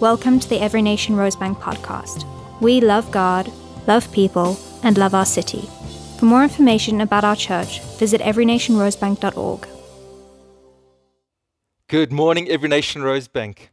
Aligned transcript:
Welcome 0.00 0.40
to 0.40 0.48
the 0.48 0.60
Every 0.60 0.82
Nation 0.82 1.14
Rosebank 1.14 1.60
podcast. 1.60 2.26
We 2.60 2.80
love 2.80 3.12
God, 3.12 3.50
love 3.86 4.10
people, 4.10 4.58
and 4.82 4.98
love 4.98 5.14
our 5.14 5.24
city. 5.24 5.68
For 6.18 6.24
more 6.24 6.42
information 6.42 7.00
about 7.00 7.22
our 7.22 7.36
church, 7.36 7.80
visit 7.98 8.20
everynationrosebank.org. 8.20 9.68
Good 11.86 12.10
morning, 12.10 12.48
Every 12.48 12.68
Nation 12.68 13.02
Rosebank. 13.02 13.68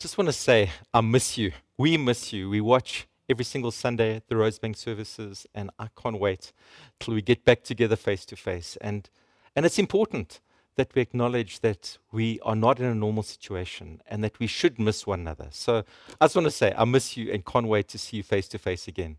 Just 0.00 0.18
want 0.18 0.26
to 0.26 0.32
say, 0.32 0.70
I 0.92 1.00
miss 1.00 1.38
you. 1.38 1.52
We 1.78 1.96
miss 1.98 2.32
you. 2.32 2.50
We 2.50 2.60
watch 2.60 3.06
every 3.28 3.44
single 3.44 3.70
Sunday 3.70 4.16
at 4.16 4.26
the 4.26 4.34
Rosebank 4.34 4.76
services, 4.76 5.46
and 5.54 5.70
I 5.78 5.86
can't 5.96 6.18
wait 6.18 6.52
till 6.98 7.14
we 7.14 7.22
get 7.22 7.44
back 7.44 7.62
together 7.62 7.94
face 7.94 8.26
to 8.26 8.36
face. 8.36 8.76
And 8.80 9.08
and 9.54 9.64
it's 9.64 9.78
important 9.78 10.40
that 10.76 10.94
we 10.94 11.02
acknowledge 11.02 11.60
that 11.60 11.98
we 12.10 12.40
are 12.40 12.56
not 12.56 12.80
in 12.80 12.86
a 12.86 12.94
normal 12.94 13.22
situation 13.22 14.00
and 14.08 14.24
that 14.24 14.38
we 14.38 14.46
should 14.46 14.78
miss 14.78 15.06
one 15.06 15.20
another. 15.20 15.48
So 15.50 15.84
I 16.20 16.24
just 16.24 16.34
want 16.34 16.46
to 16.46 16.50
say, 16.50 16.74
I 16.76 16.84
miss 16.84 17.16
you 17.16 17.32
and 17.32 17.44
can't 17.44 17.68
wait 17.68 17.88
to 17.88 17.98
see 17.98 18.18
you 18.18 18.22
face 18.22 18.48
to 18.48 18.58
face 18.58 18.88
again. 18.88 19.16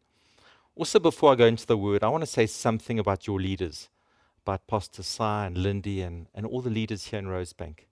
Also, 0.76 1.00
before 1.00 1.32
I 1.32 1.36
go 1.36 1.46
into 1.46 1.66
the 1.66 1.78
word, 1.78 2.04
I 2.04 2.10
want 2.10 2.24
to 2.24 2.30
say 2.30 2.46
something 2.46 3.00
about 3.00 3.28
your 3.28 3.40
leaders, 3.40 3.90
about 4.46 4.68
Pastor 4.68 5.04
Sai 5.04 5.46
and 5.46 5.58
Lindy 5.58 6.02
and, 6.02 6.28
and 6.36 6.46
all 6.46 6.62
the 6.62 6.70
leaders 6.70 7.06
here 7.06 7.20
in 7.20 7.28
Rosebank. 7.28 7.86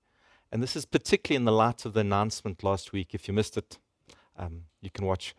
And 0.51 0.61
this 0.61 0.75
is 0.75 0.85
particularly 0.85 1.37
in 1.37 1.45
the 1.45 1.51
light 1.51 1.85
of 1.85 1.93
the 1.93 2.01
announcement 2.01 2.63
last 2.63 2.91
week. 2.91 3.13
If 3.13 3.27
you 3.27 3.33
missed 3.33 3.55
it, 3.57 3.79
um, 4.37 4.63
you 4.81 4.89
can 4.89 5.05
watch. 5.05 5.33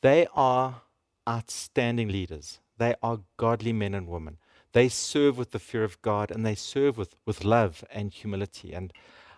They 0.00 0.26
are 0.34 0.80
outstanding 1.28 2.08
leaders. 2.08 2.58
They 2.78 2.94
are 3.02 3.20
godly 3.36 3.72
men 3.72 3.94
and 3.94 4.08
women. 4.08 4.38
They 4.76 4.90
serve 4.90 5.38
with 5.38 5.52
the 5.52 5.58
fear 5.58 5.84
of 5.84 6.02
God 6.02 6.30
and 6.30 6.44
they 6.44 6.54
serve 6.54 6.98
with, 6.98 7.16
with 7.24 7.44
love 7.44 7.82
and 7.90 8.12
humility. 8.12 8.74
And 8.74 8.92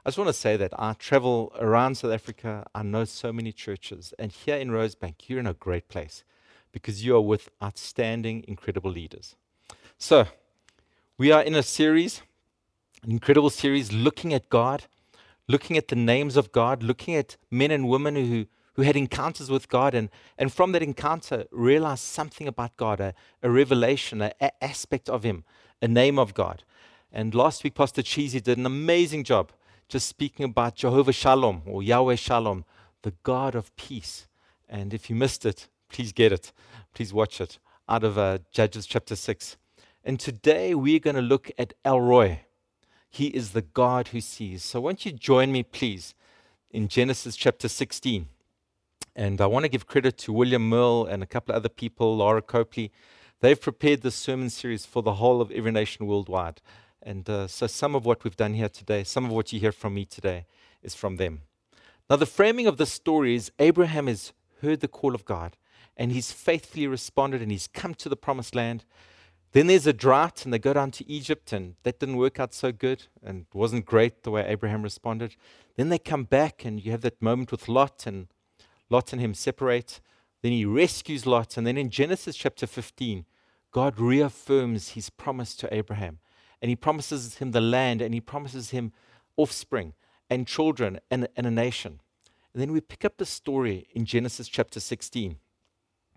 I 0.05 0.09
just 0.09 0.19
want 0.19 0.27
to 0.27 0.33
say 0.33 0.57
that 0.57 0.73
I 0.77 0.95
travel 0.95 1.53
around 1.61 1.95
South 1.95 2.11
Africa. 2.11 2.67
I 2.75 2.83
know 2.83 3.05
so 3.05 3.33
many 3.33 3.53
churches. 3.53 4.13
And 4.19 4.33
here 4.33 4.57
in 4.57 4.71
Rosebank, 4.71 5.29
you're 5.29 5.39
in 5.39 5.47
a 5.47 5.55
great 5.55 5.87
place 5.87 6.25
because 6.73 7.05
you 7.05 7.15
are 7.15 7.21
with 7.21 7.51
outstanding, 7.63 8.47
incredible 8.49 8.91
leaders. 8.91 9.37
So, 9.97 10.27
we 11.19 11.31
are 11.31 11.43
in 11.45 11.55
a 11.55 11.63
series, 11.63 12.23
an 13.05 13.13
incredible 13.13 13.51
series, 13.51 13.93
looking 13.93 14.35
at 14.35 14.49
God, 14.49 14.87
looking 15.47 15.77
at 15.77 15.87
the 15.87 15.95
names 15.95 16.37
of 16.37 16.51
God, 16.51 16.83
looking 16.83 17.15
at 17.15 17.37
men 17.49 17.71
and 17.71 17.89
women 17.89 18.17
who, 18.17 18.47
who 18.79 18.85
had 18.85 18.95
encounters 18.95 19.51
with 19.51 19.69
God, 19.69 19.93
and, 19.93 20.09
and 20.39 20.53
from 20.53 20.71
that 20.71 20.85
encounter, 20.85 21.47
realized 21.51 22.05
something 22.05 22.47
about 22.47 22.77
God, 22.77 23.01
a, 23.01 23.13
a 23.43 23.51
revelation, 23.51 24.23
an 24.23 24.31
aspect 24.63 25.09
of 25.09 25.25
Him, 25.25 25.43
a 25.83 25.89
name 25.89 26.17
of 26.17 26.33
God. 26.33 26.63
And 27.13 27.35
last 27.35 27.65
week, 27.65 27.75
Pastor 27.75 28.03
Cheesy 28.03 28.41
did 28.41 28.57
an 28.57 28.67
amazing 28.67 29.25
job 29.25 29.51
just 29.89 30.07
speaking 30.07 30.45
about 30.45 30.77
Jehovah 30.77 31.13
Shalom 31.13 31.63
or 31.67 31.83
Yahweh 31.83 32.15
Shalom, 32.15 32.65
the 33.03 33.15
God 33.25 33.57
of 33.57 33.75
peace. 33.75 34.29
And 34.69 34.95
if 34.95 35.11
you 35.11 35.17
missed 35.17 35.45
it, 35.45 35.67
please 35.89 36.13
get 36.13 36.31
it. 36.31 36.53
Please 36.95 37.13
watch 37.13 37.41
it 37.41 37.59
out 37.89 38.05
of 38.05 38.17
uh, 38.17 38.39
Judges 38.53 38.87
chapter 38.87 39.17
6. 39.17 39.57
And 40.05 40.21
today 40.21 40.73
we're 40.73 41.01
going 41.01 41.17
to 41.17 41.21
look 41.21 41.51
at 41.59 41.73
El 41.85 42.01
Roi. 42.01 42.43
He 43.11 43.27
is 43.27 43.51
the 43.51 43.63
God 43.63 44.09
who 44.09 44.21
sees. 44.21 44.63
So 44.63 44.81
won't 44.81 45.05
you 45.05 45.11
join 45.11 45.51
me, 45.51 45.65
please, 45.65 46.15
in 46.71 46.87
Genesis 46.87 47.35
chapter 47.35 47.67
16. 47.67 48.29
And 49.19 49.41
I 49.41 49.47
want 49.47 49.65
to 49.65 49.69
give 49.69 49.89
credit 49.89 50.17
to 50.19 50.33
William 50.33 50.69
Mill 50.69 51.05
and 51.05 51.25
a 51.25 51.27
couple 51.27 51.53
of 51.53 51.57
other 51.57 51.69
people, 51.69 52.17
Laura 52.17 52.41
Copley. 52.41 52.93
They've 53.41 53.61
prepared 53.61 54.03
this 54.03 54.15
sermon 54.15 54.49
series 54.49 54.87
for 54.87 55.03
the 55.03 55.15
whole 55.15 55.41
of 55.41 55.51
every 55.51 55.73
nation 55.73 56.07
worldwide. 56.07 56.61
And 57.03 57.29
uh, 57.29 57.49
so 57.49 57.67
some 57.67 57.97
of 57.97 58.07
what 58.07 58.23
we've 58.23 58.37
done 58.37 58.55
here 58.55 58.69
today, 58.69 59.03
some 59.03 59.25
of 59.25 59.33
what 59.33 59.53
you 59.53 59.59
hear 59.59 59.73
from 59.73 59.95
me 59.95 60.05
today, 60.05 60.47
is 60.85 60.95
from 60.95 61.17
them. 61.17 61.41
Now, 62.09 62.15
the 62.15 62.27
framing 62.27 62.69
of 62.69 62.77
this 62.77 62.93
story 62.93 63.35
is 63.35 63.51
Abraham 63.59 64.07
has 64.07 64.33
heard 64.63 64.79
the 64.79 64.87
call 64.87 65.17
of 65.17 65.25
God 65.25 65.57
and 65.97 66.13
he's 66.13 66.31
faithfully 66.31 66.87
responded 66.87 67.43
and 67.43 67.51
he's 67.51 67.67
come 67.67 67.95
to 67.95 68.09
the 68.09 68.15
promised 68.15 68.55
land. 68.55 68.85
Then 69.51 69.67
there's 69.67 69.89
a 69.89 69.93
drought 69.93 70.45
and 70.45 70.55
they 70.55 70.61
go 70.61 70.75
down 70.75 70.93
to 70.93 71.11
Egypt 71.11 71.53
and 71.53 71.75
that 71.83 71.99
didn't 71.99 72.19
work 72.19 72.39
out 72.39 72.55
so 72.55 72.71
good 72.71 73.07
and 73.21 73.47
wasn't 73.53 73.85
great 73.85 74.23
the 74.23 74.31
way 74.31 74.47
Abraham 74.47 74.83
responded. 74.83 75.35
Then 75.75 75.89
they 75.89 75.99
come 75.99 76.23
back 76.23 76.65
and 76.65 76.81
you 76.81 76.93
have 76.93 77.01
that 77.01 77.21
moment 77.21 77.51
with 77.51 77.69
Lot 77.69 78.07
and 78.07 78.29
Lot 78.91 79.13
and 79.13 79.21
him 79.21 79.35
separate. 79.35 80.01
Then 80.43 80.53
he 80.53 80.65
rescues 80.65 81.27
Lot. 81.27 81.57
And 81.57 81.67
then 81.67 81.77
in 81.77 81.91
Genesis 81.91 82.37
chapter 82.37 82.67
15, 82.67 83.25
God 83.71 83.99
reaffirms 83.99 84.91
his 84.91 85.11
promise 85.11 85.55
to 85.57 85.75
Abraham. 85.75 86.19
And 86.61 86.69
he 86.69 86.77
promises 86.77 87.37
him 87.37 87.53
the 87.53 87.61
land 87.61 88.03
and 88.03 88.15
he 88.15 88.21
promises 88.21 88.71
him 88.71 88.93
offspring 89.37 89.95
and 90.31 90.47
children 90.47 90.99
and, 91.11 91.29
and 91.37 91.47
a 91.47 91.51
nation. 91.51 92.01
And 92.53 92.63
then 92.63 92.73
we 92.73 92.81
pick 92.81 93.05
up 93.05 93.19
the 93.19 93.27
story 93.27 93.87
in 93.93 94.05
Genesis 94.05 94.49
chapter 94.49 94.81
16. 94.81 95.37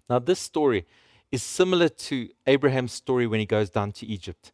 Now, 0.10 0.20
this 0.20 0.40
story 0.40 0.86
is 1.32 1.44
similar 1.44 1.88
to 1.88 2.30
Abraham's 2.48 2.94
story 2.94 3.28
when 3.28 3.40
he 3.40 3.46
goes 3.46 3.70
down 3.70 3.92
to 3.94 4.06
Egypt. 4.06 4.52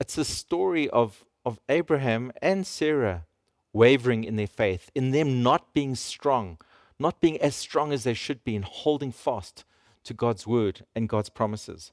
It's 0.00 0.18
a 0.18 0.24
story 0.24 0.88
of, 0.90 1.24
of 1.44 1.58
Abraham 1.68 2.32
and 2.42 2.66
Sarah 2.66 3.24
wavering 3.72 4.24
in 4.24 4.36
their 4.36 4.46
faith, 4.46 4.90
in 4.94 5.10
them 5.10 5.42
not 5.42 5.72
being 5.72 5.94
strong, 5.94 6.58
not 6.98 7.20
being 7.20 7.40
as 7.40 7.54
strong 7.54 7.92
as 7.92 8.04
they 8.04 8.14
should 8.14 8.44
be 8.44 8.56
in 8.56 8.62
holding 8.62 9.12
fast 9.12 9.64
to 10.04 10.14
God's 10.14 10.46
word 10.46 10.84
and 10.94 11.08
God's 11.08 11.28
promises. 11.28 11.92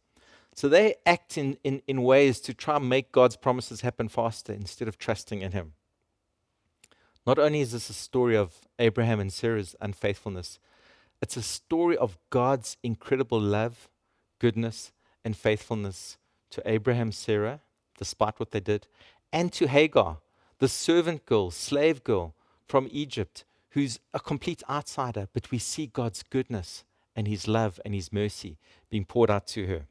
So 0.56 0.70
they 0.70 0.96
act 1.06 1.38
in, 1.38 1.58
in, 1.64 1.82
in 1.88 2.02
ways 2.02 2.40
to 2.42 2.54
try 2.54 2.78
and 2.78 2.88
make 2.88 3.12
God's 3.12 3.36
promises 3.36 3.82
happen 3.82 4.08
faster 4.08 4.54
instead 4.54 4.88
of 4.88 4.98
trusting 4.98 5.42
in 5.42 5.52
Him. 5.52 5.74
Not 7.28 7.40
only 7.40 7.60
is 7.60 7.72
this 7.72 7.90
a 7.90 7.94
story 7.94 8.38
of 8.38 8.54
Abraham 8.80 9.20
and 9.20 9.34
Sarah's 9.34 9.76
unfaithfulness, 9.82 10.60
it's 11.22 11.36
a 11.36 11.42
story 11.42 11.98
of 11.98 12.18
God's 12.30 12.78
incredible 12.84 13.40
love, 13.40 13.90
goodness, 14.40 14.92
and 15.24 15.36
faithfulness 15.36 16.18
to 16.52 16.62
Abraham, 16.66 17.12
Sarah, 17.12 17.62
despite 17.98 18.40
what 18.40 18.52
they 18.52 18.60
did, 18.60 18.88
and 19.34 19.52
to 19.54 19.68
Hagar, 19.68 20.20
the 20.60 20.68
servant 20.68 21.26
girl, 21.26 21.52
slave 21.52 22.04
girl 22.04 22.36
from 22.68 22.88
Egypt, 22.92 23.44
who's 23.76 24.00
a 24.14 24.20
complete 24.22 24.64
outsider, 24.70 25.28
but 25.34 25.52
we 25.52 25.58
see 25.58 25.86
God's 25.86 26.24
goodness 26.24 26.86
and 27.14 27.28
His 27.28 27.46
love 27.46 27.78
and 27.84 27.94
His 27.94 28.12
mercy 28.12 28.58
being 28.90 29.04
poured 29.04 29.30
out 29.30 29.46
to 29.48 29.68
her. 29.68 29.86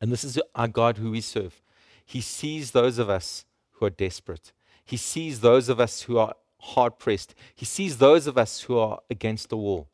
And 0.00 0.10
this 0.10 0.24
is 0.24 0.40
our 0.56 0.66
God 0.66 0.98
who 0.98 1.12
we 1.12 1.20
serve. 1.20 1.62
He 2.04 2.20
sees 2.20 2.72
those 2.72 2.98
of 2.98 3.08
us 3.08 3.44
who 3.72 3.86
are 3.86 3.90
desperate, 3.90 4.52
He 4.84 4.96
sees 4.96 5.40
those 5.40 5.68
of 5.68 5.78
us 5.78 6.02
who 6.02 6.18
are 6.18 6.34
hard 6.58 6.98
pressed, 6.98 7.36
He 7.54 7.64
sees 7.64 7.98
those 7.98 8.26
of 8.26 8.36
us 8.36 8.62
who 8.62 8.76
are 8.76 8.98
against 9.08 9.48
the 9.48 9.56
wall. 9.56 9.88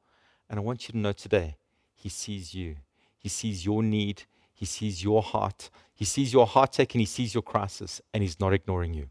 And 0.48 0.58
I 0.58 0.62
want 0.62 0.88
you 0.88 0.92
to 0.92 0.98
know 0.98 1.12
today, 1.12 1.56
He 1.94 2.08
sees 2.08 2.54
you. 2.54 2.76
He 3.18 3.28
sees 3.28 3.66
your 3.66 3.82
need. 3.82 4.22
He 4.54 4.64
sees 4.64 5.04
your 5.04 5.22
heart. 5.22 5.68
He 5.94 6.06
sees 6.06 6.32
your 6.32 6.46
heartache 6.46 6.94
and 6.94 7.00
He 7.00 7.06
sees 7.06 7.34
your 7.34 7.42
crisis, 7.42 8.00
and 8.14 8.22
He's 8.22 8.40
not 8.40 8.54
ignoring 8.54 8.94
you. 8.94 9.08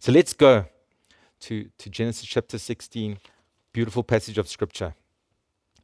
So 0.00 0.10
let's 0.10 0.32
go 0.32 0.64
to, 1.40 1.68
to 1.78 1.90
Genesis 1.90 2.26
chapter 2.26 2.58
16 2.58 3.18
beautiful 3.76 4.02
passage 4.02 4.38
of 4.38 4.48
scripture. 4.48 4.94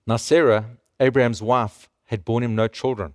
Now, 0.07 0.17
Sarah, 0.17 0.65
Abraham's 0.99 1.43
wife, 1.43 1.91
had 2.07 2.25
borne 2.25 2.43
him 2.43 2.55
no 2.55 2.67
children. 2.67 3.13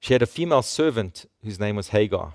She 0.00 0.14
had 0.14 0.20
a 0.20 0.26
female 0.26 0.62
servant 0.62 1.26
whose 1.44 1.60
name 1.60 1.76
was 1.76 1.90
Hagar. 1.90 2.34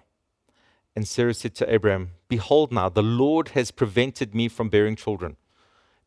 And 0.96 1.06
Sarah 1.06 1.34
said 1.34 1.54
to 1.56 1.70
Abraham, 1.70 2.12
Behold, 2.30 2.72
now 2.72 2.88
the 2.88 3.04
Lord 3.04 3.50
has 3.50 3.72
prevented 3.72 4.34
me 4.34 4.48
from 4.48 4.70
bearing 4.70 4.96
children. 4.96 5.36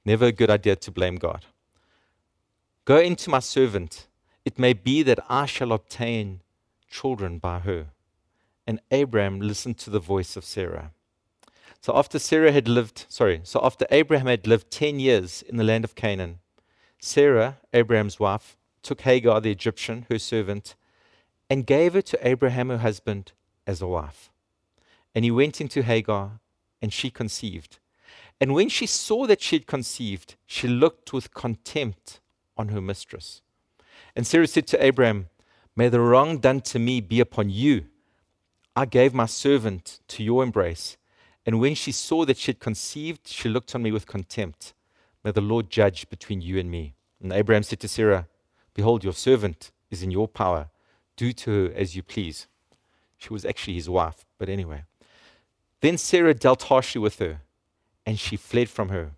Never 0.06 0.24
a 0.24 0.32
good 0.32 0.48
idea 0.48 0.74
to 0.76 0.90
blame 0.90 1.16
God. 1.16 1.44
Go 2.86 2.98
into 2.98 3.28
my 3.28 3.40
servant. 3.40 4.06
It 4.46 4.58
may 4.58 4.72
be 4.72 5.02
that 5.02 5.20
I 5.28 5.44
shall 5.44 5.72
obtain 5.72 6.40
children 6.90 7.36
by 7.36 7.58
her. 7.58 7.88
And 8.66 8.80
Abraham 8.90 9.40
listened 9.40 9.76
to 9.80 9.90
the 9.90 10.00
voice 10.00 10.34
of 10.38 10.46
Sarah. 10.46 10.92
So 11.80 11.96
after 11.96 12.18
Sarah 12.18 12.52
had 12.52 12.68
lived, 12.68 13.06
sorry, 13.08 13.40
so 13.44 13.60
after 13.62 13.86
Abraham 13.90 14.26
had 14.26 14.46
lived 14.46 14.70
10 14.70 14.98
years 14.98 15.42
in 15.42 15.56
the 15.56 15.64
land 15.64 15.84
of 15.84 15.94
Canaan, 15.94 16.40
Sarah, 16.98 17.58
Abraham's 17.72 18.18
wife, 18.18 18.56
took 18.82 19.02
Hagar 19.02 19.40
the 19.40 19.50
Egyptian, 19.50 20.06
her 20.10 20.18
servant, 20.18 20.74
and 21.48 21.66
gave 21.66 21.94
her 21.94 22.02
to 22.02 22.26
Abraham 22.26 22.68
her 22.68 22.78
husband 22.78 23.32
as 23.66 23.80
a 23.80 23.86
wife. 23.86 24.30
And 25.14 25.24
he 25.24 25.30
went 25.30 25.60
into 25.60 25.82
Hagar, 25.82 26.40
and 26.82 26.92
she 26.92 27.10
conceived. 27.10 27.78
And 28.40 28.52
when 28.52 28.68
she 28.68 28.86
saw 28.86 29.26
that 29.26 29.40
she 29.40 29.56
had 29.56 29.66
conceived, 29.66 30.36
she 30.46 30.68
looked 30.68 31.12
with 31.12 31.34
contempt 31.34 32.20
on 32.56 32.68
her 32.68 32.80
mistress. 32.80 33.42
And 34.14 34.26
Sarah 34.26 34.46
said 34.46 34.66
to 34.68 34.84
Abraham, 34.84 35.28
May 35.74 35.88
the 35.88 36.00
wrong 36.00 36.38
done 36.38 36.60
to 36.62 36.78
me 36.78 37.00
be 37.00 37.20
upon 37.20 37.50
you. 37.50 37.86
I 38.74 38.84
gave 38.84 39.14
my 39.14 39.26
servant 39.26 40.00
to 40.08 40.22
your 40.22 40.42
embrace 40.42 40.96
and 41.46 41.60
when 41.60 41.76
she 41.76 41.92
saw 41.92 42.24
that 42.24 42.36
she 42.36 42.50
had 42.50 42.58
conceived, 42.58 43.28
she 43.28 43.48
looked 43.48 43.74
on 43.74 43.82
me 43.82 43.92
with 43.92 44.06
contempt. 44.06 44.74
May 45.22 45.30
the 45.30 45.40
Lord 45.40 45.70
judge 45.70 46.10
between 46.10 46.40
you 46.40 46.58
and 46.58 46.68
me. 46.68 46.94
And 47.22 47.32
Abraham 47.32 47.62
said 47.62 47.78
to 47.80 47.88
Sarah, 47.88 48.26
Behold, 48.74 49.04
your 49.04 49.12
servant 49.12 49.70
is 49.88 50.02
in 50.02 50.10
your 50.10 50.26
power. 50.26 50.68
Do 51.16 51.32
to 51.32 51.50
her 51.50 51.72
as 51.74 51.94
you 51.94 52.02
please. 52.02 52.48
She 53.16 53.32
was 53.32 53.44
actually 53.44 53.74
his 53.74 53.88
wife, 53.88 54.26
but 54.38 54.48
anyway. 54.48 54.82
Then 55.80 55.96
Sarah 55.96 56.34
dealt 56.34 56.64
harshly 56.64 57.00
with 57.00 57.20
her, 57.20 57.42
and 58.04 58.18
she 58.18 58.36
fled 58.36 58.68
from 58.68 58.88
her. 58.88 59.12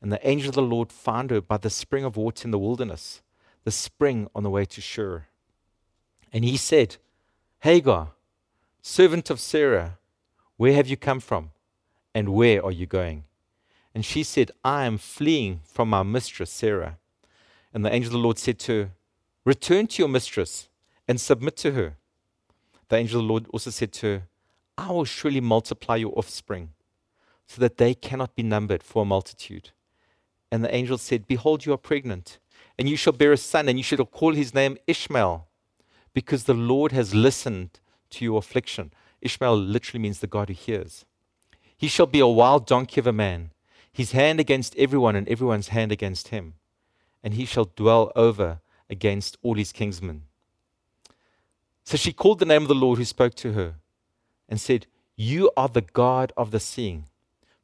And 0.00 0.12
the 0.12 0.26
angel 0.26 0.50
of 0.50 0.54
the 0.54 0.62
Lord 0.62 0.92
found 0.92 1.30
her 1.30 1.40
by 1.40 1.56
the 1.56 1.70
spring 1.70 2.04
of 2.04 2.16
water 2.16 2.46
in 2.46 2.52
the 2.52 2.58
wilderness, 2.58 3.20
the 3.64 3.72
spring 3.72 4.28
on 4.34 4.44
the 4.44 4.50
way 4.50 4.64
to 4.64 4.80
Shur. 4.80 5.26
And 6.32 6.44
he 6.44 6.56
said, 6.56 6.96
Hagar, 7.60 8.12
servant 8.80 9.28
of 9.28 9.40
Sarah, 9.40 9.97
where 10.58 10.74
have 10.74 10.88
you 10.88 10.98
come 10.98 11.20
from? 11.20 11.50
And 12.14 12.34
where 12.34 12.62
are 12.64 12.72
you 12.72 12.84
going? 12.84 13.24
And 13.94 14.04
she 14.04 14.22
said, 14.22 14.50
I 14.64 14.84
am 14.84 14.98
fleeing 14.98 15.60
from 15.64 15.88
my 15.88 16.02
mistress 16.02 16.50
Sarah. 16.50 16.98
And 17.72 17.84
the 17.84 17.92
angel 17.92 18.08
of 18.08 18.12
the 18.12 18.18
Lord 18.18 18.38
said 18.38 18.58
to 18.60 18.72
her, 18.72 18.90
Return 19.44 19.86
to 19.86 20.02
your 20.02 20.08
mistress 20.08 20.68
and 21.06 21.20
submit 21.20 21.56
to 21.58 21.72
her. 21.72 21.96
The 22.88 22.96
angel 22.96 23.20
of 23.20 23.26
the 23.26 23.32
Lord 23.32 23.46
also 23.52 23.70
said 23.70 23.92
to 23.94 24.06
her, 24.06 24.22
I 24.76 24.90
will 24.90 25.04
surely 25.04 25.40
multiply 25.40 25.96
your 25.96 26.12
offspring, 26.16 26.70
so 27.46 27.60
that 27.60 27.78
they 27.78 27.94
cannot 27.94 28.34
be 28.34 28.42
numbered 28.42 28.82
for 28.82 29.02
a 29.02 29.06
multitude. 29.06 29.70
And 30.50 30.64
the 30.64 30.74
angel 30.74 30.98
said, 30.98 31.26
Behold, 31.26 31.66
you 31.66 31.72
are 31.72 31.78
pregnant, 31.78 32.38
and 32.78 32.88
you 32.88 32.96
shall 32.96 33.12
bear 33.12 33.32
a 33.32 33.36
son, 33.36 33.68
and 33.68 33.78
you 33.78 33.84
shall 33.84 34.04
call 34.04 34.34
his 34.34 34.54
name 34.54 34.76
Ishmael, 34.86 35.46
because 36.14 36.44
the 36.44 36.54
Lord 36.54 36.92
has 36.92 37.14
listened 37.14 37.80
to 38.10 38.24
your 38.24 38.38
affliction. 38.38 38.92
Ishmael 39.20 39.56
literally 39.56 40.02
means 40.02 40.20
the 40.20 40.26
God 40.26 40.48
who 40.48 40.54
hears. 40.54 41.04
He 41.76 41.88
shall 41.88 42.06
be 42.06 42.20
a 42.20 42.26
wild 42.26 42.66
donkey 42.66 43.00
of 43.00 43.06
a 43.06 43.12
man, 43.12 43.50
his 43.92 44.12
hand 44.12 44.40
against 44.40 44.76
everyone, 44.76 45.16
and 45.16 45.28
everyone's 45.28 45.68
hand 45.68 45.92
against 45.92 46.28
him. 46.28 46.54
And 47.22 47.34
he 47.34 47.44
shall 47.44 47.70
dwell 47.76 48.12
over 48.14 48.60
against 48.88 49.36
all 49.42 49.54
his 49.54 49.72
kinsmen. 49.72 50.22
So 51.84 51.96
she 51.96 52.12
called 52.12 52.38
the 52.38 52.44
name 52.44 52.62
of 52.62 52.68
the 52.68 52.74
Lord 52.74 52.98
who 52.98 53.04
spoke 53.04 53.34
to 53.36 53.52
her 53.52 53.74
and 54.48 54.60
said, 54.60 54.86
You 55.16 55.50
are 55.56 55.68
the 55.68 55.82
God 55.82 56.32
of 56.36 56.50
the 56.50 56.60
seeing. 56.60 57.06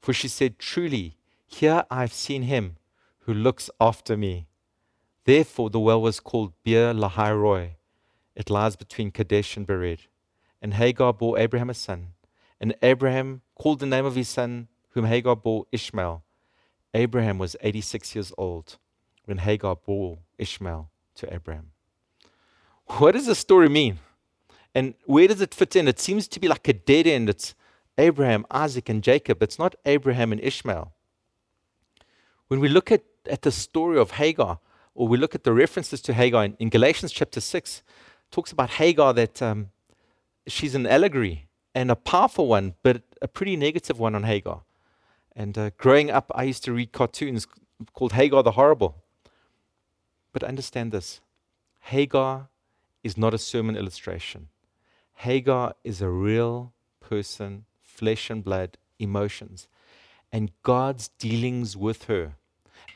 For 0.00 0.12
she 0.12 0.28
said, 0.28 0.58
Truly, 0.58 1.16
here 1.46 1.84
I 1.90 2.00
have 2.00 2.12
seen 2.12 2.42
him 2.42 2.76
who 3.20 3.34
looks 3.34 3.70
after 3.80 4.16
me. 4.16 4.46
Therefore, 5.24 5.70
the 5.70 5.80
well 5.80 6.00
was 6.00 6.20
called 6.20 6.52
Beer 6.62 6.92
Lahai 6.92 7.38
Roi. 7.38 7.76
It 8.34 8.50
lies 8.50 8.76
between 8.76 9.10
Kadesh 9.10 9.56
and 9.56 9.66
Bered. 9.66 10.00
And 10.64 10.72
Hagar 10.72 11.12
bore 11.12 11.38
Abraham 11.38 11.68
a 11.68 11.74
son. 11.74 12.14
And 12.58 12.74
Abraham 12.80 13.42
called 13.54 13.80
the 13.80 13.86
name 13.86 14.06
of 14.06 14.14
his 14.14 14.30
son, 14.30 14.68
whom 14.92 15.04
Hagar 15.04 15.36
bore 15.36 15.66
Ishmael. 15.70 16.24
Abraham 16.94 17.36
was 17.36 17.54
86 17.60 18.14
years 18.14 18.32
old 18.38 18.78
when 19.26 19.36
Hagar 19.36 19.76
bore 19.76 20.20
Ishmael 20.38 20.88
to 21.16 21.34
Abraham. 21.34 21.72
What 22.86 23.12
does 23.12 23.26
this 23.26 23.38
story 23.38 23.68
mean? 23.68 23.98
And 24.74 24.94
where 25.04 25.28
does 25.28 25.42
it 25.42 25.52
fit 25.52 25.76
in? 25.76 25.86
It 25.86 26.00
seems 26.00 26.26
to 26.28 26.40
be 26.40 26.48
like 26.48 26.66
a 26.66 26.72
dead 26.72 27.06
end. 27.06 27.28
It's 27.28 27.54
Abraham, 27.98 28.46
Isaac, 28.50 28.88
and 28.88 29.02
Jacob. 29.02 29.42
It's 29.42 29.58
not 29.58 29.74
Abraham 29.84 30.32
and 30.32 30.40
Ishmael. 30.40 30.94
When 32.48 32.60
we 32.60 32.70
look 32.70 32.90
at, 32.90 33.02
at 33.28 33.42
the 33.42 33.52
story 33.52 33.98
of 33.98 34.12
Hagar, 34.12 34.60
or 34.94 35.08
we 35.08 35.18
look 35.18 35.34
at 35.34 35.44
the 35.44 35.52
references 35.52 36.00
to 36.00 36.14
Hagar 36.14 36.42
in, 36.42 36.56
in 36.58 36.70
Galatians 36.70 37.12
chapter 37.12 37.42
6, 37.42 37.82
talks 38.30 38.50
about 38.50 38.70
Hagar 38.70 39.12
that 39.12 39.42
um, 39.42 39.68
she's 40.46 40.74
an 40.74 40.86
allegory 40.86 41.48
and 41.74 41.90
a 41.90 41.96
powerful 41.96 42.46
one, 42.46 42.74
but 42.82 43.02
a 43.20 43.28
pretty 43.28 43.56
negative 43.56 43.98
one 43.98 44.14
on 44.14 44.24
Hagar. 44.24 44.62
And 45.34 45.58
uh, 45.58 45.70
growing 45.76 46.10
up, 46.10 46.30
I 46.34 46.44
used 46.44 46.64
to 46.64 46.72
read 46.72 46.92
cartoons 46.92 47.46
called 47.92 48.12
Hagar 48.12 48.42
the 48.42 48.52
Horrible. 48.52 49.02
But 50.32 50.44
understand 50.44 50.92
this 50.92 51.20
Hagar 51.80 52.48
is 53.02 53.18
not 53.18 53.34
a 53.34 53.38
sermon 53.38 53.76
illustration. 53.76 54.48
Hagar 55.16 55.74
is 55.84 56.00
a 56.00 56.08
real 56.08 56.72
person, 57.00 57.64
flesh 57.82 58.30
and 58.30 58.42
blood, 58.42 58.78
emotions. 58.98 59.68
And 60.32 60.50
God's 60.62 61.08
dealings 61.18 61.76
with 61.76 62.04
her 62.04 62.34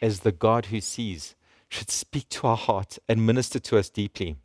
as 0.01 0.21
the 0.21 0.33
God 0.33 0.67
who 0.67 0.81
sees 0.81 1.35
should 1.69 1.91
speak 1.91 2.29
to 2.31 2.47
our 2.47 2.57
heart 2.57 2.99
and 3.09 3.27
minister 3.27 3.59
to 3.61 3.79
us 3.79 3.91
deeply. 3.91 4.37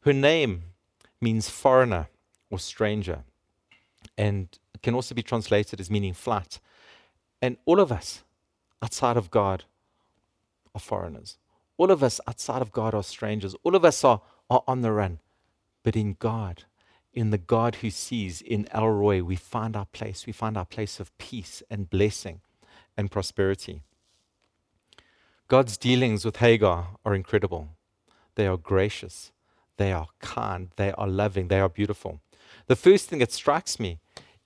Her 0.00 0.12
name 0.12 0.64
means 1.20 1.48
foreigner 1.48 2.08
or 2.50 2.58
stranger, 2.58 3.20
and 4.16 4.48
can 4.82 4.94
also 4.94 5.14
be 5.14 5.22
translated 5.22 5.80
as 5.80 5.90
meaning 5.90 6.14
flat. 6.14 6.58
And 7.42 7.56
all 7.64 7.80
of 7.80 7.90
us 7.92 8.22
outside 8.82 9.16
of 9.16 9.30
God 9.30 9.64
are 10.74 10.80
foreigners. 10.80 11.38
All 11.76 11.90
of 11.90 12.02
us 12.02 12.20
outside 12.26 12.62
of 12.62 12.72
God 12.72 12.94
are 12.94 13.02
strangers. 13.02 13.54
All 13.62 13.74
of 13.74 13.84
us 13.84 14.04
are, 14.04 14.20
are 14.48 14.62
on 14.66 14.82
the 14.82 14.92
run. 14.92 15.18
But 15.82 15.96
in 15.96 16.16
God, 16.18 16.64
in 17.12 17.30
the 17.30 17.38
God 17.38 17.76
who 17.76 17.90
sees, 17.90 18.40
in 18.40 18.68
El 18.72 18.88
Roi, 18.88 19.22
we 19.22 19.36
find 19.36 19.76
our 19.76 19.86
place. 19.86 20.26
We 20.26 20.32
find 20.32 20.56
our 20.56 20.64
place 20.64 21.00
of 21.00 21.16
peace 21.18 21.62
and 21.70 21.90
blessing 21.90 22.40
and 22.96 23.10
prosperity. 23.10 23.82
God's 25.48 25.76
dealings 25.76 26.24
with 26.24 26.36
Hagar 26.36 26.88
are 27.04 27.14
incredible. 27.14 27.68
They 28.34 28.46
are 28.46 28.56
gracious, 28.56 29.32
they 29.78 29.92
are 29.92 30.08
kind, 30.20 30.70
they 30.76 30.92
are 30.92 31.08
loving, 31.08 31.48
they 31.48 31.60
are 31.60 31.68
beautiful. 31.68 32.20
The 32.66 32.76
first 32.76 33.08
thing 33.08 33.20
that 33.20 33.32
strikes 33.32 33.78
me 33.78 33.98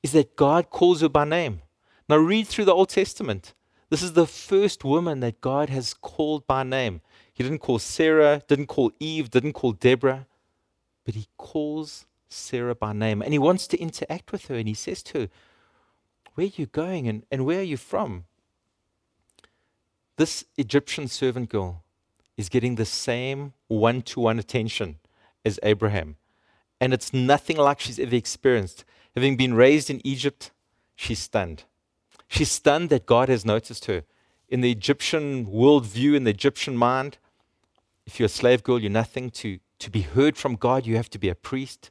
is 0.03 0.13
that 0.13 0.37
God 0.37 0.71
calls 0.71 1.01
her 1.01 1.09
by 1.09 1.25
name. 1.25 1.63
Now, 2.09 2.17
read 2.17 2.47
through 2.47 2.65
the 2.67 2.75
Old 2.75 2.89
Testament. 2.89 3.55
This 3.89 4.03
is 4.03 4.13
the 4.13 4.27
first 4.27 4.85
woman 4.85 5.21
that 5.21 5.41
God 5.41 5.69
has 5.69 5.95
called 5.95 6.47
by 6.47 6.63
name. 6.63 7.01
He 7.33 7.43
didn't 7.43 7.59
call 7.59 7.79
Sarah, 7.79 8.43
didn't 8.47 8.67
call 8.67 8.93
Eve, 9.01 9.31
didn't 9.31 9.55
call 9.55 9.73
Deborah, 9.73 10.27
but 11.05 11.15
he 11.15 11.29
calls 11.37 12.07
Sarah 12.29 12.75
by 12.75 12.93
name. 12.93 13.23
And 13.23 13.33
he 13.33 13.39
wants 13.39 13.67
to 13.69 13.79
interact 13.79 14.33
with 14.33 14.47
her. 14.47 14.55
And 14.55 14.69
he 14.69 14.75
says 14.75 15.03
to 15.05 15.21
her, 15.21 15.29
Where 16.35 16.47
are 16.47 16.51
you 16.57 16.67
going 16.67 17.09
and, 17.09 17.25
and 17.31 17.45
where 17.45 17.61
are 17.61 17.65
you 17.65 17.77
from? 17.77 18.25
This 20.17 20.45
Egyptian 20.57 21.09
servant 21.09 21.49
girl 21.49 21.83
is 22.37 22.49
getting 22.49 22.75
the 22.75 22.85
same 22.85 23.55
one 23.69 24.03
to 24.03 24.21
one 24.21 24.39
attention 24.39 24.99
as 25.45 25.59
Abraham. 25.63 26.17
And 26.81 26.95
it's 26.95 27.13
nothing 27.13 27.57
like 27.57 27.81
she's 27.81 27.99
ever 27.99 28.15
experienced. 28.15 28.85
Having 29.15 29.37
been 29.37 29.55
raised 29.55 29.91
in 29.91 30.05
Egypt, 30.07 30.51
she's 30.97 31.19
stunned. 31.19 31.65
She's 32.29 32.51
stunned 32.51 32.91
that 32.91 33.07
God 33.07 33.29
has 33.29 33.45
noticed 33.45 33.87
her. 33.87 34.05
In 34.49 34.61
the 34.61 34.71
Egyptian 34.71 35.47
worldview, 35.47 36.15
in 36.15 36.25
the 36.25 36.31
Egyptian 36.31 36.77
mind, 36.77 37.19
if 38.07 38.19
you're 38.19 38.27
a 38.27 38.31
slave 38.31 38.63
girl, 38.63 38.79
you're 38.79 38.91
nothing. 38.91 39.31
To, 39.31 39.59
to 39.79 39.91
be 39.91 40.03
heard 40.03 40.37
from 40.37 40.57
God, 40.57 40.87
you 40.87 40.97
have 40.97 41.11
to 41.11 41.19
be 41.19 41.29
a 41.29 41.35
priest. 41.35 41.91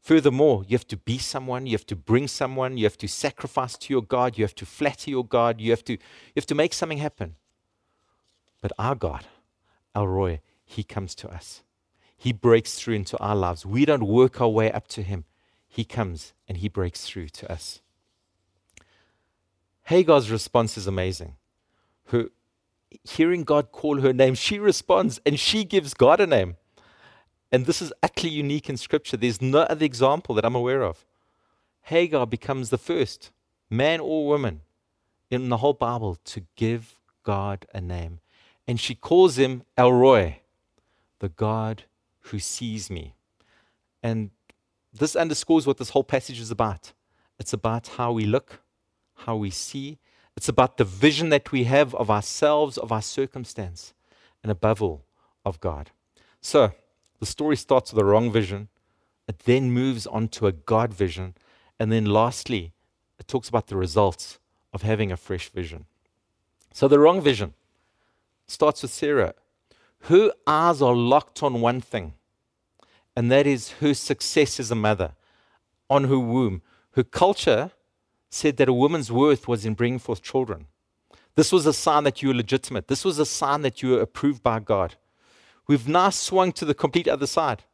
Furthermore, 0.00 0.64
you 0.66 0.76
have 0.76 0.86
to 0.88 0.96
be 0.96 1.16
someone, 1.18 1.66
you 1.66 1.72
have 1.72 1.86
to 1.86 1.96
bring 1.96 2.26
someone, 2.26 2.76
you 2.76 2.84
have 2.84 2.98
to 2.98 3.08
sacrifice 3.08 3.78
to 3.78 3.94
your 3.94 4.02
God, 4.02 4.36
you 4.36 4.44
have 4.44 4.54
to 4.56 4.66
flatter 4.66 5.10
your 5.10 5.24
God, 5.24 5.60
you 5.60 5.70
have 5.70 5.84
to, 5.84 5.92
you 5.92 5.98
have 6.36 6.46
to 6.46 6.56
make 6.56 6.74
something 6.74 6.98
happen. 6.98 7.36
But 8.60 8.72
our 8.78 8.96
God, 8.96 9.26
El 9.94 10.08
Roi, 10.08 10.40
He 10.64 10.82
comes 10.82 11.14
to 11.16 11.28
us. 11.28 11.62
He 12.22 12.32
breaks 12.32 12.76
through 12.76 12.94
into 12.94 13.18
our 13.18 13.34
lives. 13.34 13.66
We 13.66 13.84
don't 13.84 14.06
work 14.06 14.40
our 14.40 14.48
way 14.48 14.70
up 14.70 14.86
to 14.90 15.02
Him. 15.02 15.24
He 15.66 15.84
comes 15.84 16.34
and 16.46 16.58
He 16.58 16.68
breaks 16.68 17.04
through 17.04 17.30
to 17.30 17.50
us. 17.50 17.80
Hagar's 19.86 20.30
response 20.30 20.78
is 20.78 20.86
amazing. 20.86 21.34
Her, 22.10 22.28
hearing 23.02 23.42
God 23.42 23.72
call 23.72 24.02
her 24.02 24.12
name, 24.12 24.36
she 24.36 24.60
responds 24.60 25.20
and 25.26 25.36
she 25.36 25.64
gives 25.64 25.94
God 25.94 26.20
a 26.20 26.26
name. 26.28 26.54
And 27.50 27.66
this 27.66 27.82
is 27.82 27.92
utterly 28.04 28.32
unique 28.32 28.68
in 28.68 28.76
Scripture. 28.76 29.16
There's 29.16 29.42
no 29.42 29.62
other 29.62 29.84
example 29.84 30.36
that 30.36 30.44
I'm 30.44 30.54
aware 30.54 30.84
of. 30.84 31.04
Hagar 31.86 32.24
becomes 32.24 32.70
the 32.70 32.78
first, 32.78 33.32
man 33.68 33.98
or 33.98 34.28
woman, 34.28 34.60
in 35.28 35.48
the 35.48 35.56
whole 35.56 35.72
Bible 35.72 36.18
to 36.26 36.44
give 36.54 37.00
God 37.24 37.66
a 37.74 37.80
name. 37.80 38.20
And 38.68 38.78
she 38.78 38.94
calls 38.94 39.38
him 39.38 39.64
El 39.76 39.92
Roi, 39.92 40.42
the 41.18 41.28
God 41.28 41.82
who 42.22 42.38
sees 42.38 42.90
me. 42.90 43.14
And 44.02 44.30
this 44.92 45.16
underscores 45.16 45.66
what 45.66 45.78
this 45.78 45.90
whole 45.90 46.04
passage 46.04 46.40
is 46.40 46.50
about. 46.50 46.92
It's 47.38 47.52
about 47.52 47.88
how 47.88 48.12
we 48.12 48.24
look, 48.24 48.60
how 49.14 49.36
we 49.36 49.50
see, 49.50 49.98
it's 50.36 50.48
about 50.48 50.76
the 50.76 50.84
vision 50.84 51.28
that 51.28 51.52
we 51.52 51.64
have 51.64 51.94
of 51.94 52.10
ourselves, 52.10 52.78
of 52.78 52.90
our 52.90 53.02
circumstance, 53.02 53.92
and 54.42 54.50
above 54.50 54.82
all, 54.82 55.04
of 55.44 55.60
God. 55.60 55.90
So, 56.40 56.72
the 57.20 57.26
story 57.26 57.56
starts 57.56 57.92
with 57.92 58.02
a 58.02 58.04
wrong 58.04 58.30
vision. 58.30 58.68
It 59.28 59.40
then 59.40 59.70
moves 59.70 60.06
on 60.06 60.28
to 60.28 60.46
a 60.46 60.52
God 60.52 60.92
vision. 60.92 61.34
And 61.78 61.92
then 61.92 62.06
lastly, 62.06 62.72
it 63.18 63.28
talks 63.28 63.48
about 63.48 63.66
the 63.66 63.76
results 63.76 64.38
of 64.72 64.82
having 64.82 65.12
a 65.12 65.16
fresh 65.16 65.48
vision. 65.50 65.86
So, 66.72 66.88
the 66.88 66.98
wrong 66.98 67.20
vision 67.20 67.54
starts 68.46 68.82
with 68.82 68.90
Sarah. 68.90 69.34
Her 70.06 70.32
eyes 70.46 70.82
are 70.82 70.94
locked 70.94 71.42
on 71.42 71.60
one 71.60 71.80
thing, 71.80 72.14
and 73.16 73.30
that 73.30 73.46
is 73.46 73.72
her 73.80 73.94
success 73.94 74.58
as 74.58 74.70
a 74.70 74.74
mother, 74.74 75.12
on 75.88 76.04
her 76.04 76.18
womb. 76.18 76.62
Her 76.92 77.04
culture 77.04 77.70
said 78.28 78.56
that 78.56 78.68
a 78.68 78.72
woman's 78.72 79.12
worth 79.12 79.46
was 79.46 79.64
in 79.64 79.74
bringing 79.74 79.98
forth 79.98 80.22
children. 80.22 80.66
This 81.34 81.52
was 81.52 81.66
a 81.66 81.72
sign 81.72 82.04
that 82.04 82.20
you 82.20 82.28
were 82.28 82.34
legitimate. 82.34 82.88
This 82.88 83.04
was 83.04 83.18
a 83.18 83.26
sign 83.26 83.62
that 83.62 83.82
you 83.82 83.90
were 83.90 84.00
approved 84.00 84.42
by 84.42 84.58
God. 84.58 84.96
We've 85.66 85.88
now 85.88 86.10
swung 86.10 86.52
to 86.52 86.64
the 86.64 86.74
complete 86.74 87.08
other 87.08 87.26
side. 87.26 87.64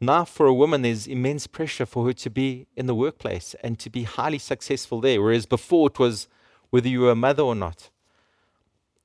Now, 0.00 0.24
for 0.24 0.46
a 0.46 0.54
woman, 0.54 0.82
there's 0.82 1.06
immense 1.06 1.46
pressure 1.46 1.86
for 1.86 2.06
her 2.06 2.12
to 2.14 2.30
be 2.30 2.66
in 2.74 2.86
the 2.86 2.94
workplace 2.94 3.54
and 3.62 3.78
to 3.78 3.90
be 3.90 4.04
highly 4.04 4.38
successful 4.38 5.00
there, 5.00 5.22
whereas 5.22 5.46
before 5.46 5.88
it 5.88 5.98
was 5.98 6.26
whether 6.70 6.88
you 6.88 7.02
were 7.02 7.10
a 7.10 7.14
mother 7.16 7.42
or 7.42 7.54
not. 7.54 7.90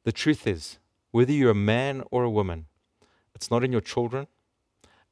The 0.04 0.12
truth 0.12 0.48
is, 0.48 0.78
whether 1.16 1.32
you're 1.32 1.52
a 1.52 1.56
man 1.56 2.04
or 2.12 2.26
a 2.26 2.30
woman, 2.30 2.66
it's 3.34 3.50
not 3.50 3.64
in 3.64 3.72
your 3.72 3.80
children, 3.80 4.28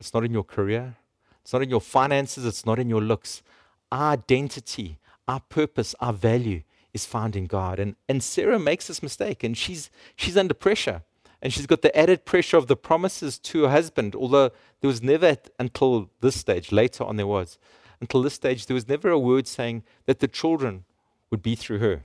it's 0.02 0.14
not 0.14 0.26
in 0.26 0.34
your 0.34 0.44
career, 0.44 0.98
it's 1.42 1.54
not 1.54 1.62
in 1.62 1.70
your 1.70 1.80
finances, 1.80 2.46
it's 2.46 2.66
not 2.66 2.78
in 2.78 2.90
your 2.90 3.00
looks. 3.00 3.42
Our 3.90 4.12
identity, 4.12 5.00
our 5.30 5.40
purpose, 5.40 5.96
our 6.02 6.12
value 6.12 6.64
is 6.92 7.06
found 7.06 7.38
in 7.38 7.46
God. 7.46 7.80
And, 7.80 7.96
and 8.10 8.22
Sarah 8.22 8.60
makes 8.60 8.88
this 8.88 9.02
mistake, 9.02 9.46
and 9.46 9.58
she's, 9.58 9.90
she's 10.18 10.36
under 10.36 10.54
pressure. 10.54 11.04
And 11.42 11.54
she's 11.54 11.68
got 11.68 11.84
the 11.84 11.98
added 11.98 12.26
pressure 12.26 12.58
of 12.58 12.68
the 12.68 12.76
promises 12.76 13.40
to 13.40 13.64
her 13.64 13.70
husband, 13.70 14.14
although 14.14 14.50
there 14.82 14.90
was 14.90 15.02
never, 15.02 15.38
until 15.58 16.10
this 16.20 16.38
stage, 16.38 16.74
later 16.74 17.06
on 17.06 17.16
there 17.16 17.28
was, 17.28 17.58
until 18.02 18.22
this 18.22 18.34
stage, 18.34 18.66
there 18.66 18.76
was 18.76 18.90
never 18.90 19.10
a 19.10 19.18
word 19.18 19.48
saying 19.48 19.84
that 20.06 20.20
the 20.20 20.28
children 20.28 20.84
would 21.32 21.42
be 21.42 21.56
through 21.56 21.80
her. 21.80 22.04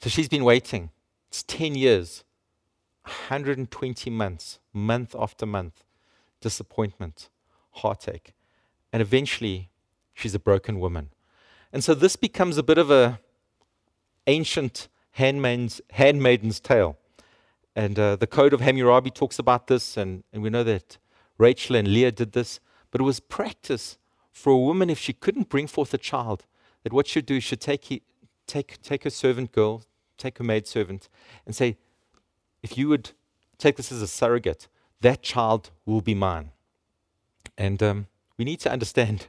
So 0.00 0.08
she's 0.08 0.30
been 0.30 0.44
waiting. 0.44 0.88
It's 1.28 1.42
10 1.42 1.74
years, 1.74 2.24
120 3.04 4.10
months, 4.10 4.58
month 4.72 5.14
after 5.18 5.46
month, 5.46 5.84
disappointment, 6.40 7.28
heartache. 7.72 8.32
And 8.92 9.02
eventually, 9.02 9.70
she's 10.14 10.34
a 10.34 10.38
broken 10.38 10.80
woman. 10.80 11.10
And 11.72 11.82
so 11.82 11.94
this 11.94 12.16
becomes 12.16 12.56
a 12.56 12.62
bit 12.62 12.78
of 12.78 12.90
a 12.90 13.20
ancient 14.26 14.88
handmaid's, 15.12 15.80
handmaiden's 15.90 16.60
tale. 16.60 16.96
And 17.76 17.98
uh, 17.98 18.16
the 18.16 18.26
Code 18.26 18.52
of 18.52 18.60
Hammurabi 18.60 19.10
talks 19.10 19.38
about 19.38 19.66
this, 19.66 19.96
and, 19.96 20.22
and 20.32 20.42
we 20.42 20.50
know 20.50 20.62
that 20.64 20.98
Rachel 21.38 21.76
and 21.76 21.88
Leah 21.88 22.12
did 22.12 22.32
this. 22.32 22.60
But 22.90 23.00
it 23.00 23.04
was 23.04 23.18
practice 23.18 23.98
for 24.30 24.52
a 24.52 24.58
woman, 24.58 24.90
if 24.90 24.98
she 24.98 25.12
couldn't 25.12 25.48
bring 25.48 25.66
forth 25.66 25.92
a 25.94 25.98
child, 25.98 26.46
that 26.82 26.92
what 26.92 27.06
she'd 27.06 27.26
do 27.26 27.36
is 27.36 27.44
she'd 27.44 27.60
take, 27.60 27.84
he, 27.86 28.02
take, 28.46 28.80
take 28.82 29.04
her 29.04 29.10
servant 29.10 29.52
girl, 29.52 29.82
take 30.16 30.38
her 30.38 30.44
maid 30.44 30.66
servant, 30.66 31.08
and 31.44 31.54
say, 31.54 31.76
if 32.64 32.78
you 32.78 32.88
would 32.88 33.10
take 33.58 33.76
this 33.76 33.92
as 33.92 34.00
a 34.00 34.08
surrogate, 34.08 34.68
that 35.02 35.22
child 35.22 35.70
will 35.84 36.00
be 36.00 36.14
mine. 36.14 36.50
And 37.58 37.80
um, 37.82 38.06
we 38.38 38.44
need 38.46 38.58
to 38.60 38.72
understand 38.72 39.28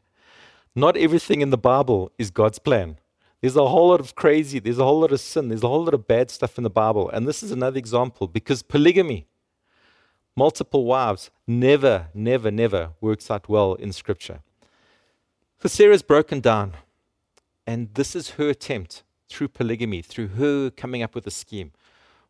not 0.73 0.95
everything 0.95 1.41
in 1.41 1.49
the 1.49 1.57
Bible 1.57 2.13
is 2.17 2.31
God's 2.31 2.59
plan. 2.59 2.97
There's 3.41 3.57
a 3.57 3.67
whole 3.67 3.89
lot 3.89 3.99
of 3.99 4.15
crazy, 4.15 4.59
there's 4.59 4.79
a 4.79 4.85
whole 4.85 5.01
lot 5.01 5.11
of 5.11 5.19
sin, 5.19 5.49
there's 5.49 5.63
a 5.63 5.67
whole 5.67 5.83
lot 5.83 5.93
of 5.93 6.07
bad 6.07 6.31
stuff 6.31 6.57
in 6.57 6.63
the 6.63 6.69
Bible. 6.69 7.09
And 7.09 7.27
this 7.27 7.43
is 7.43 7.51
another 7.51 7.77
example 7.77 8.27
because 8.27 8.63
polygamy, 8.63 9.27
multiple 10.33 10.85
wives, 10.85 11.29
never, 11.45 12.07
never, 12.13 12.49
never 12.49 12.91
works 13.01 13.29
out 13.29 13.49
well 13.49 13.73
in 13.73 13.91
Scripture. 13.91 14.39
So 15.61 15.67
Sarah's 15.67 16.03
broken 16.03 16.39
down. 16.39 16.73
And 17.67 17.93
this 17.95 18.15
is 18.15 18.31
her 18.31 18.49
attempt 18.49 19.03
through 19.27 19.49
polygamy, 19.49 20.01
through 20.01 20.27
her 20.29 20.69
coming 20.69 21.03
up 21.03 21.15
with 21.15 21.27
a 21.27 21.31
scheme 21.31 21.71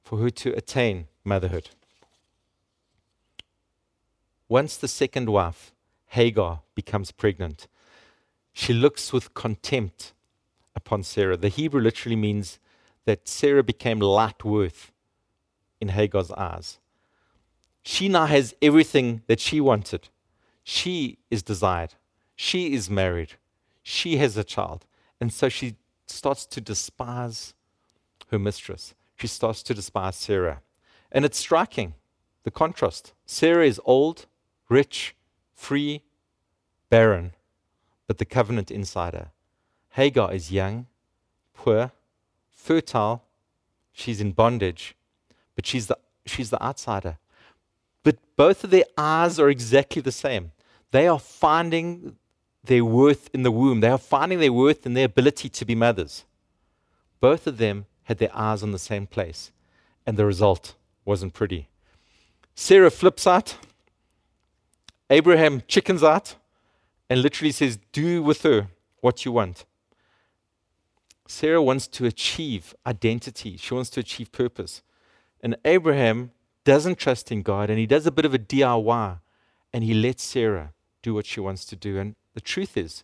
for 0.06 0.20
her 0.20 0.30
to 0.30 0.56
attain 0.56 1.08
motherhood. 1.24 1.72
Once 4.48 4.78
the 4.78 4.88
second 4.88 5.28
wife, 5.28 5.74
Hagar, 6.10 6.62
becomes 6.76 7.12
pregnant, 7.12 7.68
she 8.54 8.72
looks 8.72 9.12
with 9.12 9.34
contempt 9.34 10.14
upon 10.76 11.02
Sarah. 11.02 11.36
The 11.36 11.50
Hebrew 11.50 11.82
literally 11.82 12.16
means 12.16 12.60
that 13.06 13.28
Sarah 13.28 13.64
became 13.64 14.00
light 14.00 14.46
worth 14.46 14.92
in 15.82 15.90
Hagar's 15.90 16.32
eyes. 16.32 16.78
She 17.82 18.08
now 18.08 18.28
has 18.28 18.54
everything 18.62 19.24
that 19.26 19.40
she 19.40 19.60
wanted. 19.60 20.10
She 20.64 21.18
is 21.32 21.42
desired. 21.42 21.96
She 22.36 22.74
is 22.74 22.90
married. 22.90 23.34
She 23.82 24.18
has 24.18 24.38
a 24.38 24.44
child. 24.44 24.86
And 25.20 25.34
so 25.34 25.50
she 25.50 25.76
starts 26.06 26.46
to 26.46 26.62
despise 26.62 27.56
her 28.30 28.40
mistress. 28.40 28.94
She 29.16 29.28
starts 29.28 29.64
to 29.64 29.74
despise 29.74 30.16
Sarah. 30.16 30.62
And 31.12 31.26
it's 31.26 31.38
striking 31.38 31.94
the 32.44 32.52
contrast. 32.52 33.14
Sarah 33.26 33.66
is 33.66 33.82
old, 33.86 34.28
rich, 34.70 35.16
free, 35.54 36.04
barren, 36.90 37.32
but 38.08 38.18
the 38.18 38.26
covenant 38.26 38.70
insider. 38.72 39.32
Hagar 39.92 40.34
is 40.34 40.52
young, 40.52 40.88
poor, 41.54 41.92
fertile, 42.52 43.24
she's 43.92 44.20
in 44.22 44.32
bondage, 44.32 44.96
but 45.56 45.66
she's 45.66 45.88
the, 45.88 45.98
she's 46.26 46.50
the 46.50 46.62
outsider. 46.62 47.18
But 48.04 48.18
both 48.36 48.64
of 48.64 48.70
their 48.70 48.84
eyes 48.98 49.40
are 49.40 49.50
exactly 49.50 50.02
the 50.02 50.12
same. 50.12 50.52
They 50.92 51.08
are 51.08 51.20
finding 51.20 52.18
their 52.64 52.86
worth 52.86 53.30
in 53.34 53.44
the 53.44 53.52
womb, 53.52 53.80
they 53.80 53.90
are 53.90 53.98
finding 53.98 54.40
their 54.40 54.54
worth 54.54 54.86
in 54.86 54.94
their 54.94 55.06
ability 55.06 55.50
to 55.50 55.66
be 55.66 55.76
mothers. 55.76 56.26
Both 57.20 57.48
of 57.48 57.58
them 57.58 57.86
had 58.06 58.18
their 58.18 58.36
eyes 58.36 58.64
on 58.64 58.72
the 58.72 58.80
same 58.80 59.06
place, 59.06 59.52
and 60.06 60.18
the 60.18 60.26
result 60.26 60.76
wasn't 61.04 61.34
pretty. 61.34 61.68
Sarah 62.56 62.90
flips 62.90 63.28
out, 63.28 63.58
Abraham 65.10 65.62
chickens 65.68 66.04
out, 66.04 66.36
and 67.10 67.22
literally 67.22 67.52
says, 67.52 67.78
Do 67.92 68.24
with 68.24 68.42
her 68.44 68.70
what 69.02 69.26
you 69.26 69.32
want. 69.32 69.66
Sarah 71.28 71.62
wants 71.62 71.88
to 71.88 72.06
achieve 72.06 72.76
identity, 72.86 73.58
she 73.58 73.74
wants 73.74 73.90
to 73.92 74.00
achieve 74.00 74.32
purpose. 74.32 74.82
And 75.42 75.56
Abraham 75.66 76.32
doesn't 76.64 76.98
trust 76.98 77.32
in 77.32 77.42
God 77.42 77.70
and 77.70 77.78
he 77.78 77.86
does 77.86 78.06
a 78.06 78.12
bit 78.12 78.26
of 78.26 78.34
a 78.34 78.40
DIY 78.40 79.20
and 79.74 79.84
he 79.84 79.94
lets 79.94 80.24
Sarah 80.24 80.74
do 81.02 81.14
what 81.14 81.26
she 81.26 81.40
wants 81.40 81.66
to 81.66 81.76
do. 81.76 82.00
And 82.00 82.16
the 82.34 82.42
truth 82.42 82.78
is, 82.78 83.04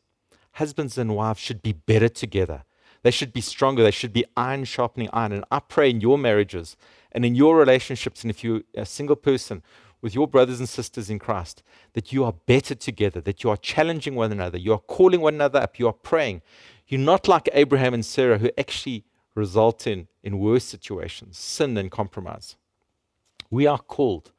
husbands 0.53 0.97
and 0.97 1.15
wives 1.15 1.39
should 1.39 1.61
be 1.61 1.73
better 1.73 2.09
together. 2.09 2.63
They 3.03 3.11
should 3.11 3.33
be 3.33 3.41
stronger. 3.41 3.83
They 3.83 3.91
should 3.91 4.13
be 4.13 4.25
iron 4.37 4.63
sharpening 4.65 5.09
iron. 5.11 5.31
And 5.31 5.45
I 5.51 5.59
pray 5.59 5.89
in 5.89 6.01
your 6.01 6.17
marriages 6.17 6.77
and 7.11 7.25
in 7.25 7.35
your 7.35 7.57
relationships, 7.57 8.21
and 8.21 8.31
if 8.31 8.43
you're 8.43 8.61
a 8.75 8.85
single 8.85 9.15
person 9.15 9.63
with 10.01 10.15
your 10.15 10.27
brothers 10.27 10.59
and 10.59 10.69
sisters 10.69 11.09
in 11.09 11.19
Christ, 11.19 11.61
that 11.93 12.11
you 12.11 12.23
are 12.23 12.33
better 12.33 12.73
together, 12.73 13.21
that 13.21 13.43
you 13.43 13.49
are 13.49 13.57
challenging 13.57 14.15
one 14.15 14.31
another, 14.31 14.57
you 14.57 14.73
are 14.73 14.79
calling 14.79 15.21
one 15.21 15.35
another 15.35 15.59
up, 15.59 15.77
you 15.77 15.87
are 15.87 15.93
praying, 15.93 16.41
you're 16.87 16.99
not 16.99 17.27
like 17.27 17.49
Abraham 17.53 17.93
and 17.93 18.05
Sarah, 18.05 18.37
who 18.37 18.49
actually 18.57 19.05
result 19.35 19.85
in, 19.85 20.07
in 20.23 20.39
worse 20.39 20.63
situations, 20.63 21.37
sin 21.37 21.77
and 21.77 21.91
compromise. 21.91 22.55
We 23.49 23.67
are 23.67 23.77
called 23.77 24.31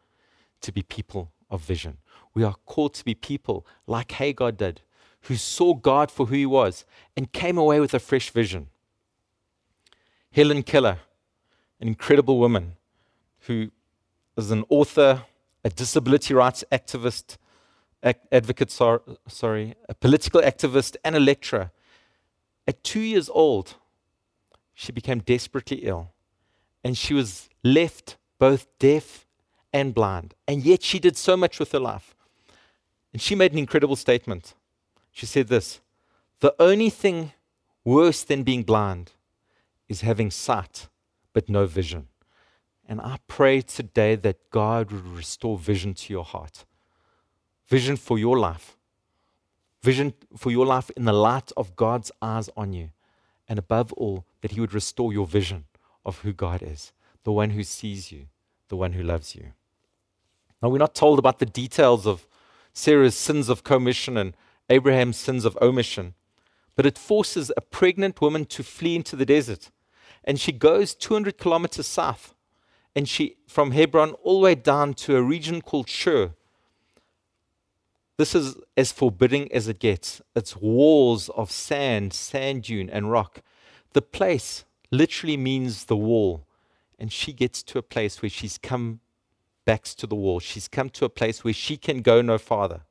to 0.62 0.72
be 0.72 0.82
people 0.82 1.32
of 1.50 1.60
vision. 1.60 1.98
We 2.34 2.42
are 2.42 2.56
called 2.66 2.94
to 2.94 3.04
be 3.04 3.14
people 3.14 3.66
like 3.86 4.12
Hagar 4.12 4.52
did, 4.52 4.80
who 5.22 5.36
saw 5.36 5.74
God 5.74 6.10
for 6.10 6.26
who 6.26 6.34
he 6.34 6.46
was 6.46 6.84
and 7.16 7.32
came 7.32 7.58
away 7.58 7.80
with 7.80 7.94
a 7.94 7.98
fresh 7.98 8.30
vision. 8.30 8.68
Helen 10.32 10.62
Keller, 10.62 10.98
an 11.80 11.88
incredible 11.88 12.38
woman 12.38 12.72
who 13.40 13.70
is 14.36 14.50
an 14.50 14.64
author, 14.68 15.24
a 15.64 15.70
disability 15.70 16.34
rights 16.34 16.64
activist, 16.72 17.36
advocate, 18.02 18.70
sorry, 19.28 19.74
a 19.88 19.94
political 19.94 20.40
activist, 20.40 20.96
and 21.04 21.14
a 21.14 21.20
lecturer 21.20 21.70
at 22.66 22.84
two 22.84 23.00
years 23.00 23.28
old, 23.28 23.74
she 24.74 24.92
became 24.92 25.20
desperately 25.20 25.78
ill, 25.78 26.12
and 26.84 26.96
she 26.96 27.14
was 27.14 27.48
left 27.62 28.16
both 28.38 28.66
deaf 28.78 29.26
and 29.72 29.94
blind. 29.94 30.34
And 30.46 30.64
yet 30.64 30.82
she 30.82 30.98
did 30.98 31.16
so 31.16 31.36
much 31.36 31.58
with 31.58 31.72
her 31.72 31.78
life. 31.78 32.14
And 33.12 33.20
she 33.20 33.34
made 33.34 33.52
an 33.52 33.58
incredible 33.58 33.96
statement. 33.96 34.54
She 35.12 35.26
said 35.26 35.48
this 35.48 35.80
The 36.40 36.54
only 36.58 36.90
thing 36.90 37.32
worse 37.84 38.24
than 38.24 38.42
being 38.42 38.64
blind 38.64 39.12
is 39.88 40.00
having 40.00 40.30
sight 40.30 40.88
but 41.32 41.48
no 41.48 41.66
vision. 41.66 42.08
And 42.88 43.00
I 43.00 43.18
pray 43.28 43.60
today 43.60 44.16
that 44.16 44.50
God 44.50 44.90
would 44.90 45.06
restore 45.06 45.56
vision 45.56 45.94
to 45.94 46.12
your 46.12 46.24
heart, 46.24 46.64
vision 47.68 47.96
for 47.96 48.18
your 48.18 48.38
life, 48.38 48.76
vision 49.82 50.14
for 50.36 50.50
your 50.50 50.66
life 50.66 50.90
in 50.96 51.04
the 51.04 51.12
light 51.12 51.52
of 51.56 51.76
God's 51.76 52.10
eyes 52.20 52.50
on 52.56 52.72
you. 52.72 52.90
And 53.48 53.58
above 53.58 53.92
all, 53.94 54.24
that 54.40 54.52
He 54.52 54.60
would 54.60 54.74
restore 54.74 55.12
your 55.12 55.26
vision 55.26 55.64
of 56.04 56.18
who 56.18 56.32
God 56.32 56.62
is, 56.62 56.92
the 57.24 57.32
one 57.32 57.50
who 57.50 57.62
sees 57.62 58.10
you, 58.10 58.26
the 58.68 58.76
one 58.76 58.92
who 58.92 59.02
loves 59.02 59.34
you. 59.34 59.52
Now, 60.62 60.68
we're 60.68 60.78
not 60.78 60.94
told 60.94 61.18
about 61.18 61.38
the 61.38 61.46
details 61.46 62.06
of 62.06 62.26
Sarah's 62.72 63.16
sins 63.16 63.48
of 63.48 63.64
commission 63.64 64.16
and 64.16 64.34
Abraham's 64.72 65.16
sins 65.16 65.44
of 65.44 65.58
omission, 65.60 66.14
but 66.74 66.86
it 66.86 66.98
forces 66.98 67.52
a 67.56 67.60
pregnant 67.60 68.20
woman 68.20 68.44
to 68.46 68.62
flee 68.62 68.96
into 68.96 69.16
the 69.16 69.26
desert. 69.26 69.70
And 70.24 70.40
she 70.40 70.52
goes 70.52 70.94
200 70.94 71.38
kilometers 71.38 71.86
south, 71.86 72.34
and 72.96 73.08
she 73.08 73.36
from 73.46 73.72
Hebron 73.72 74.12
all 74.22 74.40
the 74.40 74.44
way 74.44 74.54
down 74.54 74.94
to 74.94 75.16
a 75.16 75.22
region 75.22 75.60
called 75.60 75.88
Shur, 75.88 76.32
this 78.22 78.34
is 78.34 78.56
as 78.76 78.92
forbidding 78.92 79.50
as 79.52 79.68
it 79.68 79.80
gets. 79.80 80.20
It's 80.36 80.56
walls 80.56 81.28
of 81.30 81.50
sand, 81.50 82.12
sand 82.12 82.64
dune, 82.64 82.90
and 82.90 83.10
rock. 83.10 83.42
The 83.94 84.02
place 84.02 84.64
literally 84.90 85.36
means 85.36 85.86
the 85.86 85.96
wall. 85.96 86.46
And 86.98 87.10
she 87.10 87.32
gets 87.32 87.62
to 87.64 87.78
a 87.78 87.82
place 87.82 88.22
where 88.22 88.30
she's 88.30 88.58
come 88.58 89.00
backs 89.64 89.94
to 89.96 90.06
the 90.06 90.14
wall. 90.14 90.40
She's 90.40 90.68
come 90.68 90.90
to 90.90 91.04
a 91.04 91.08
place 91.08 91.42
where 91.42 91.52
she 91.52 91.76
can 91.76 92.00
go 92.02 92.22
no 92.22 92.38
farther. 92.38 92.82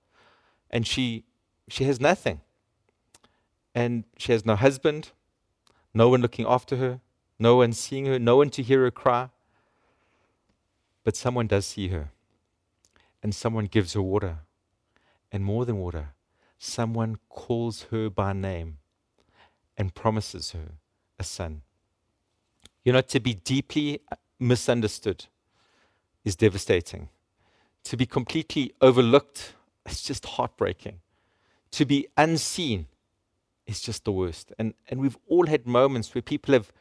And 0.70 0.88
she 0.88 1.24
she 1.68 1.84
has 1.86 2.00
nothing. 2.00 2.42
And 3.74 4.04
she 4.18 4.32
has 4.34 4.46
no 4.46 4.56
husband, 4.56 5.12
no 5.94 6.10
one 6.10 6.22
looking 6.22 6.46
after 6.46 6.76
her, 6.76 7.00
no 7.40 7.58
one 7.58 7.74
seeing 7.74 8.06
her, 8.06 8.20
no 8.20 8.36
one 8.36 8.50
to 8.52 8.62
hear 8.62 8.82
her 8.84 8.92
cry. 8.92 9.30
But 11.04 11.16
someone 11.16 11.48
does 11.48 11.66
see 11.66 11.88
her, 11.88 12.12
and 13.24 13.34
someone 13.34 13.66
gives 13.66 13.94
her 13.94 14.02
water, 14.02 14.40
and 15.32 15.44
more 15.44 15.66
than 15.66 15.78
water, 15.78 16.10
someone 16.60 17.18
calls 17.30 17.88
her 17.92 18.10
by 18.10 18.34
name 18.34 18.78
and 19.78 19.96
promises 19.96 20.52
her 20.52 20.74
a 21.18 21.24
son. 21.24 21.62
You 22.84 22.94
know, 22.94 23.02
to 23.02 23.20
be 23.20 23.34
deeply 23.34 24.02
misunderstood 24.40 25.26
is 26.24 26.36
devastating. 26.36 27.10
To 27.86 27.98
be 27.98 28.06
completely 28.06 28.74
overlooked 28.82 29.54
is 29.88 30.02
just 30.02 30.26
heartbreaking. 30.26 31.00
To 31.72 31.86
be 31.86 32.08
unseen 32.18 32.88
is 33.66 33.82
just 33.82 34.04
the 34.04 34.12
worst. 34.12 34.52
And, 34.60 34.74
and 34.90 35.00
we've 35.00 35.18
all 35.28 35.48
had 35.48 35.66
moments 35.66 36.14
where 36.14 36.22
people 36.22 36.54
have 36.54 36.72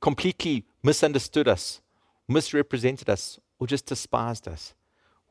completely 0.00 0.64
misunderstood 0.82 1.48
us, 1.48 1.80
misrepresented 2.28 3.10
us, 3.10 3.40
or 3.58 3.66
just 3.66 3.86
despised 3.86 4.46
us. 4.46 4.74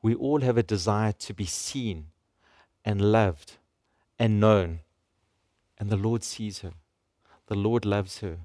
We 0.02 0.16
all 0.16 0.42
have 0.42 0.58
a 0.58 0.64
desire 0.64 1.14
to 1.14 1.34
be 1.34 1.46
seen 1.46 2.08
and 2.84 3.12
loved 3.12 3.54
and 4.20 4.40
known. 4.40 4.80
And 5.78 5.90
the 5.90 5.98
Lord 5.98 6.24
sees 6.24 6.60
her. 6.60 6.74
The 7.48 7.56
Lord 7.56 7.86
loves 7.86 8.20
her. 8.20 8.38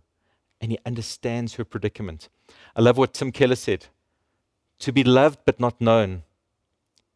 And 0.61 0.73
He 0.73 0.79
understands 0.85 1.55
her 1.55 1.65
predicament. 1.65 2.29
I 2.77 2.83
love 2.83 2.99
what 2.99 3.15
Tim 3.15 3.33
Keller 3.33 3.57
said 3.57 3.87
To 4.81 4.93
be 4.93 5.05
loved 5.05 5.41
but 5.45 5.59
not 5.59 5.81
known 5.81 6.23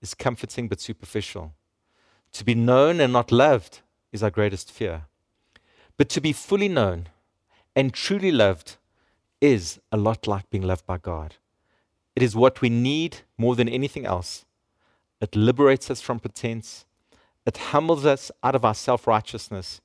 is 0.00 0.14
comforting 0.14 0.68
but 0.68 0.80
superficial. 0.80 1.52
To 2.34 2.44
be 2.44 2.54
known 2.54 3.00
and 3.00 3.12
not 3.12 3.32
loved 3.32 3.80
is 4.12 4.22
our 4.22 4.30
greatest 4.30 4.70
fear. 4.70 5.02
But 5.96 6.08
to 6.10 6.20
be 6.20 6.32
fully 6.32 6.68
known 6.68 7.08
and 7.76 7.94
truly 7.94 8.32
loved 8.32 8.76
is 9.40 9.80
a 9.92 9.96
lot 9.96 10.26
like 10.26 10.50
being 10.50 10.64
loved 10.64 10.84
by 10.84 10.98
God. 10.98 11.36
It 12.16 12.22
is 12.22 12.36
what 12.36 12.60
we 12.60 12.68
need 12.68 13.18
more 13.38 13.54
than 13.56 13.68
anything 13.68 14.04
else. 14.04 14.44
It 15.20 15.36
liberates 15.36 15.90
us 15.90 16.00
from 16.00 16.20
pretense, 16.20 16.84
it 17.46 17.56
humbles 17.56 18.04
us 18.04 18.30
out 18.42 18.54
of 18.54 18.64
our 18.64 18.74
self 18.74 19.06
righteousness, 19.06 19.80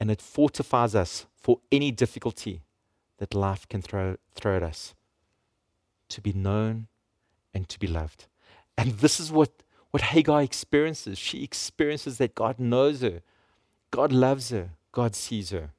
and 0.00 0.10
it 0.10 0.20
fortifies 0.20 0.94
us 0.94 1.26
for 1.36 1.60
any 1.70 1.90
difficulty 1.90 2.62
that 3.18 3.34
life 3.34 3.68
can 3.68 3.80
throw, 3.80 4.16
throw 4.34 4.56
at 4.56 4.62
us. 4.62 4.94
To 6.10 6.20
be 6.20 6.32
known 6.32 6.88
and 7.54 7.68
to 7.68 7.78
be 7.78 7.86
loved. 7.86 8.26
And 8.76 8.92
this 8.98 9.18
is 9.20 9.32
what, 9.32 9.50
what 9.96 10.02
Hagar 10.02 10.42
experiences. 10.42 11.16
She 11.16 11.42
experiences 11.42 12.18
that 12.18 12.34
God 12.34 12.58
knows 12.58 13.00
her, 13.00 13.22
God 13.90 14.12
loves 14.12 14.50
her, 14.50 14.72
God 14.92 15.14
sees 15.14 15.48
her. 15.48 15.70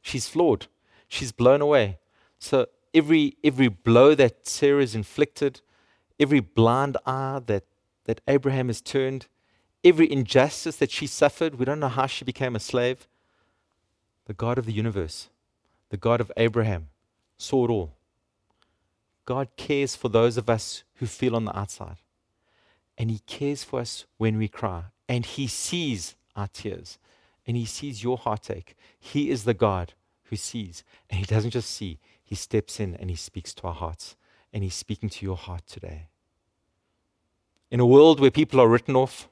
She's 0.00 0.26
flawed, 0.26 0.68
she's 1.06 1.30
blown 1.30 1.60
away. 1.60 1.98
So 2.38 2.68
every, 2.94 3.36
every 3.44 3.68
blow 3.68 4.14
that 4.14 4.48
Sarah 4.48 4.82
is 4.82 4.94
inflicted, 4.94 5.60
every 6.18 6.40
blind 6.40 6.96
eye 7.04 7.42
that, 7.44 7.64
that 8.06 8.22
Abraham 8.26 8.68
has 8.68 8.80
turned, 8.80 9.26
every 9.84 10.10
injustice 10.10 10.76
that 10.76 10.90
she 10.90 11.06
suffered, 11.06 11.56
we 11.56 11.66
don't 11.66 11.80
know 11.80 11.88
how 11.88 12.06
she 12.06 12.24
became 12.24 12.56
a 12.56 12.60
slave. 12.60 13.06
The 14.24 14.32
God 14.32 14.56
of 14.56 14.64
the 14.64 14.72
universe, 14.72 15.28
the 15.90 15.98
God 15.98 16.22
of 16.22 16.32
Abraham, 16.38 16.88
saw 17.36 17.66
it 17.66 17.70
all. 17.70 17.92
God 19.26 19.48
cares 19.58 19.94
for 19.94 20.08
those 20.08 20.38
of 20.38 20.48
us 20.48 20.82
who 20.94 21.04
feel 21.04 21.36
on 21.36 21.44
the 21.44 21.58
outside. 21.58 21.96
And 22.98 23.10
He 23.10 23.20
cares 23.20 23.64
for 23.64 23.80
us 23.80 24.06
when 24.16 24.38
we 24.38 24.48
cry. 24.48 24.84
And 25.08 25.24
He 25.24 25.46
sees 25.46 26.14
our 26.34 26.48
tears. 26.48 26.98
And 27.46 27.56
He 27.56 27.64
sees 27.64 28.02
your 28.02 28.16
heartache. 28.16 28.76
He 28.98 29.30
is 29.30 29.44
the 29.44 29.54
God 29.54 29.92
who 30.24 30.36
sees. 30.36 30.84
And 31.10 31.20
He 31.20 31.26
doesn't 31.26 31.50
just 31.50 31.70
see, 31.70 31.98
He 32.24 32.34
steps 32.34 32.80
in 32.80 32.94
and 32.96 33.10
He 33.10 33.16
speaks 33.16 33.54
to 33.54 33.66
our 33.68 33.74
hearts. 33.74 34.16
And 34.52 34.62
He's 34.62 34.74
speaking 34.74 35.08
to 35.10 35.24
your 35.26 35.36
heart 35.36 35.66
today. 35.66 36.08
In 37.70 37.80
a 37.80 37.86
world 37.86 38.20
where 38.20 38.30
people 38.30 38.60
are 38.60 38.68
written 38.68 38.96
off, 38.96 39.28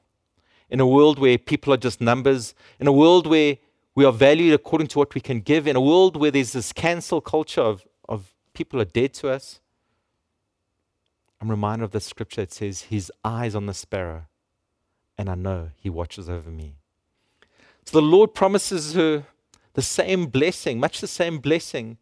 in 0.69 0.79
a 0.79 0.87
world 0.87 1.19
where 1.19 1.37
people 1.37 1.73
are 1.73 1.77
just 1.77 2.01
numbers, 2.01 2.53
in 2.79 2.87
a 2.87 2.91
world 2.91 3.27
where 3.27 3.57
we 3.95 4.03
are 4.03 4.11
valued 4.11 4.53
according 4.53 4.87
to 4.87 4.99
what 4.99 5.15
we 5.15 5.21
can 5.21 5.39
give, 5.39 5.67
in 5.67 5.75
a 5.75 5.81
world 5.81 6.17
where 6.17 6.31
there's 6.31 6.51
this 6.51 6.73
cancel 6.73 7.21
culture 7.21 7.61
of, 7.61 7.85
of 8.09 8.33
people 8.53 8.81
are 8.81 8.85
dead 8.85 9.13
to 9.13 9.29
us, 9.29 9.61
I'm 11.41 11.49
reminded 11.49 11.85
of 11.85 11.91
the 11.91 11.99
scripture 11.99 12.41
that 12.41 12.53
says, 12.53 12.83
His 12.83 13.11
eyes 13.23 13.55
on 13.55 13.65
the 13.65 13.73
sparrow, 13.73 14.27
and 15.17 15.29
I 15.29 15.35
know 15.35 15.69
He 15.75 15.89
watches 15.89 16.29
over 16.29 16.49
me. 16.49 16.75
So 17.85 17.99
the 17.99 18.05
Lord 18.05 18.33
promises 18.33 18.93
her 18.93 19.25
the 19.73 19.81
same 19.81 20.27
blessing, 20.27 20.79
much 20.79 21.01
the 21.01 21.07
same 21.07 21.39
blessing 21.39 21.97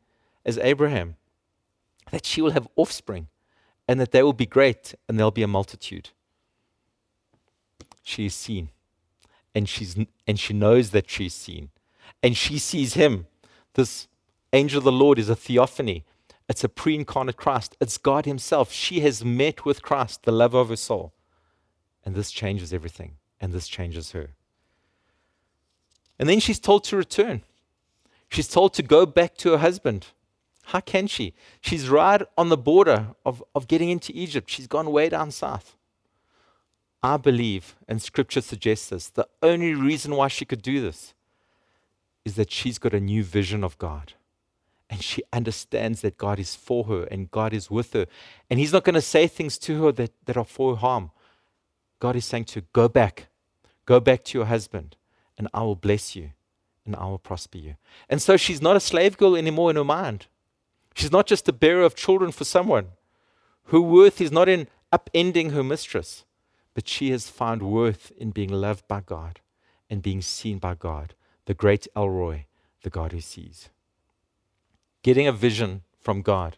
as 0.46 0.58
Abraham, 0.60 1.15
that 2.12 2.26
she 2.26 2.41
will 2.41 2.52
have 2.52 2.67
offspring 2.76 3.28
and 3.88 4.00
that 4.00 4.12
they 4.12 4.24
will 4.24 4.34
be 4.34 4.46
great 4.46 4.96
and 5.08 5.17
there'll 5.17 5.32
be 5.32 5.43
a 5.43 5.48
multitude 5.48 6.10
she 8.04 8.26
is 8.26 8.36
seen. 8.36 8.69
And, 9.56 9.67
she's, 9.67 9.96
and 10.28 10.39
she 10.39 10.54
knows 10.54 10.91
that 10.91 11.10
she's 11.10 11.34
seen. 11.34 11.69
And 12.22 12.36
she 12.36 12.60
sees 12.60 12.93
him. 12.93 13.28
This 13.74 14.08
angel 14.52 14.80
of 14.80 14.84
the 14.84 14.91
Lord 14.91 15.17
is 15.17 15.30
a 15.30 15.36
theophany. 15.36 16.04
It's 16.54 16.63
a 16.63 16.70
pre 16.70 16.94
incarnate 16.94 17.36
Christ. 17.36 17.76
It's 17.82 17.98
God 17.98 18.28
Himself. 18.28 18.72
She 18.72 19.00
has 19.00 19.26
met 19.26 19.66
with 19.66 19.82
Christ, 19.82 20.22
the 20.22 20.32
lover 20.32 20.60
of 20.60 20.70
her 20.70 20.76
soul. 20.76 21.12
And 22.06 22.13
this 22.13 22.30
changes 22.30 22.72
everything. 22.72 23.13
And 23.42 23.52
this 23.52 23.68
changes 23.68 24.12
her. 24.12 24.36
And 26.20 26.30
then 26.30 26.39
she's 26.39 26.60
told 26.60 26.84
to 26.84 26.96
return. 26.96 27.42
She's 28.30 28.48
told 28.48 28.76
to 28.76 28.84
go 28.84 29.08
back 29.08 29.36
to 29.38 29.54
her 29.54 29.58
husband. 29.58 30.10
How 30.66 30.80
can 30.80 31.08
she? 31.08 31.34
She's 31.60 31.89
right 31.89 32.22
on 32.38 32.50
the 32.50 32.63
border 32.72 33.08
of, 33.26 33.44
of 33.56 33.68
getting 33.68 33.89
into 33.89 34.13
Egypt. 34.13 34.48
She's 34.48 34.68
gone 34.68 34.92
way 34.92 35.10
down 35.10 35.32
south. 35.32 35.76
I 37.02 37.18
believe, 37.18 37.76
and 37.88 38.00
scripture 38.00 38.42
suggests 38.42 38.89
this, 38.89 39.10
the 39.10 39.28
only 39.42 39.74
reason 39.74 40.16
why 40.16 40.28
she 40.28 40.46
could 40.46 40.62
do 40.62 40.82
this 40.82 41.16
is 42.24 42.36
that 42.36 42.52
she's 42.52 42.78
got 42.78 42.94
a 42.94 43.00
new 43.00 43.24
vision 43.24 43.63
of 43.63 43.80
God. 43.80 44.13
And 44.94 45.02
she 45.02 45.24
understands 45.34 46.02
that 46.02 46.20
God 46.20 46.38
is 46.38 46.54
for 46.54 46.84
her 46.84 47.06
and 47.06 47.32
God 47.32 47.52
is 47.52 47.72
with 47.72 47.94
her. 47.94 48.06
And 48.48 48.60
He's 48.60 48.74
not 48.74 48.84
going 48.84 48.94
to 48.94 49.02
say 49.02 49.26
things 49.26 49.58
to 49.60 49.84
her 49.84 49.92
that, 49.94 50.12
that 50.26 50.38
are 50.38 50.46
for 50.46 50.78
harm. 50.78 51.10
God 52.00 52.16
is 52.16 52.26
saying 52.26 52.46
to 52.46 52.60
her, 52.60 52.66
Go 52.74 52.88
back. 52.88 53.28
Go 53.88 54.00
back 54.00 54.24
to 54.26 54.38
your 54.38 54.46
husband, 54.46 54.96
and 55.38 55.48
I 55.54 55.64
will 55.64 55.76
bless 55.76 56.16
you 56.16 56.30
and 56.86 56.96
I 56.96 57.06
will 57.06 57.18
prosper 57.18 57.58
you. 57.58 57.76
And 58.10 58.22
so 58.22 58.38
she's 58.38 58.62
not 58.62 58.76
a 58.76 58.80
slave 58.80 59.18
girl 59.18 59.36
anymore 59.36 59.72
in 59.72 59.78
her 59.78 59.84
mind. 59.84 60.28
She's 60.94 61.12
not 61.12 61.28
just 61.28 61.50
a 61.50 61.54
bearer 61.54 61.84
of 61.84 61.96
children 61.96 62.32
for 62.32 62.44
someone. 62.44 62.90
Her 63.72 63.82
worth 63.82 64.22
is 64.22 64.32
not 64.32 64.48
in 64.48 64.68
upending 64.94 65.52
her 65.52 65.64
mistress 65.64 66.26
but 66.74 66.88
she 66.88 67.12
has 67.12 67.30
found 67.30 67.62
worth 67.62 68.12
in 68.18 68.32
being 68.32 68.52
loved 68.52 68.88
by 68.88 69.02
God 69.02 69.40
and 69.90 70.02
being 70.02 70.22
seen 70.22 70.58
by 70.58 70.76
God, 70.76 71.14
the 71.46 71.54
great 71.54 71.88
El 71.96 72.10
Roi, 72.10 72.46
the 72.82 72.90
God 72.90 73.12
who 73.12 73.22
sees. 73.22 73.70
Getting 75.04 75.28
a 75.28 75.32
vision 75.32 75.84
from 76.00 76.22
God 76.22 76.58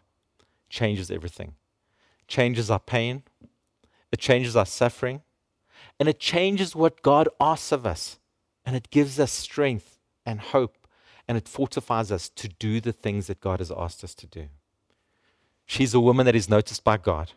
changes 0.70 1.10
everything. 1.10 1.54
Changes 2.26 2.70
our 2.70 2.80
pain, 2.80 3.22
it 4.10 4.18
changes 4.18 4.56
our 4.56 4.66
suffering, 4.66 5.22
and 6.00 6.08
it 6.08 6.18
changes 6.18 6.74
what 6.74 7.02
God 7.02 7.28
asks 7.40 7.70
of 7.70 7.86
us. 7.86 8.18
And 8.64 8.74
it 8.74 8.90
gives 8.90 9.20
us 9.20 9.30
strength 9.30 9.98
and 10.24 10.40
hope, 10.40 10.88
and 11.28 11.38
it 11.38 11.46
fortifies 11.46 12.10
us 12.10 12.28
to 12.30 12.48
do 12.48 12.80
the 12.80 12.92
things 12.92 13.28
that 13.28 13.40
God 13.40 13.60
has 13.60 13.70
asked 13.70 14.02
us 14.02 14.14
to 14.16 14.26
do. 14.26 14.46
She's 15.66 15.94
a 15.94 16.00
woman 16.00 16.26
that 16.26 16.34
is 16.34 16.48
noticed 16.48 16.82
by 16.82 16.96
God, 16.96 17.32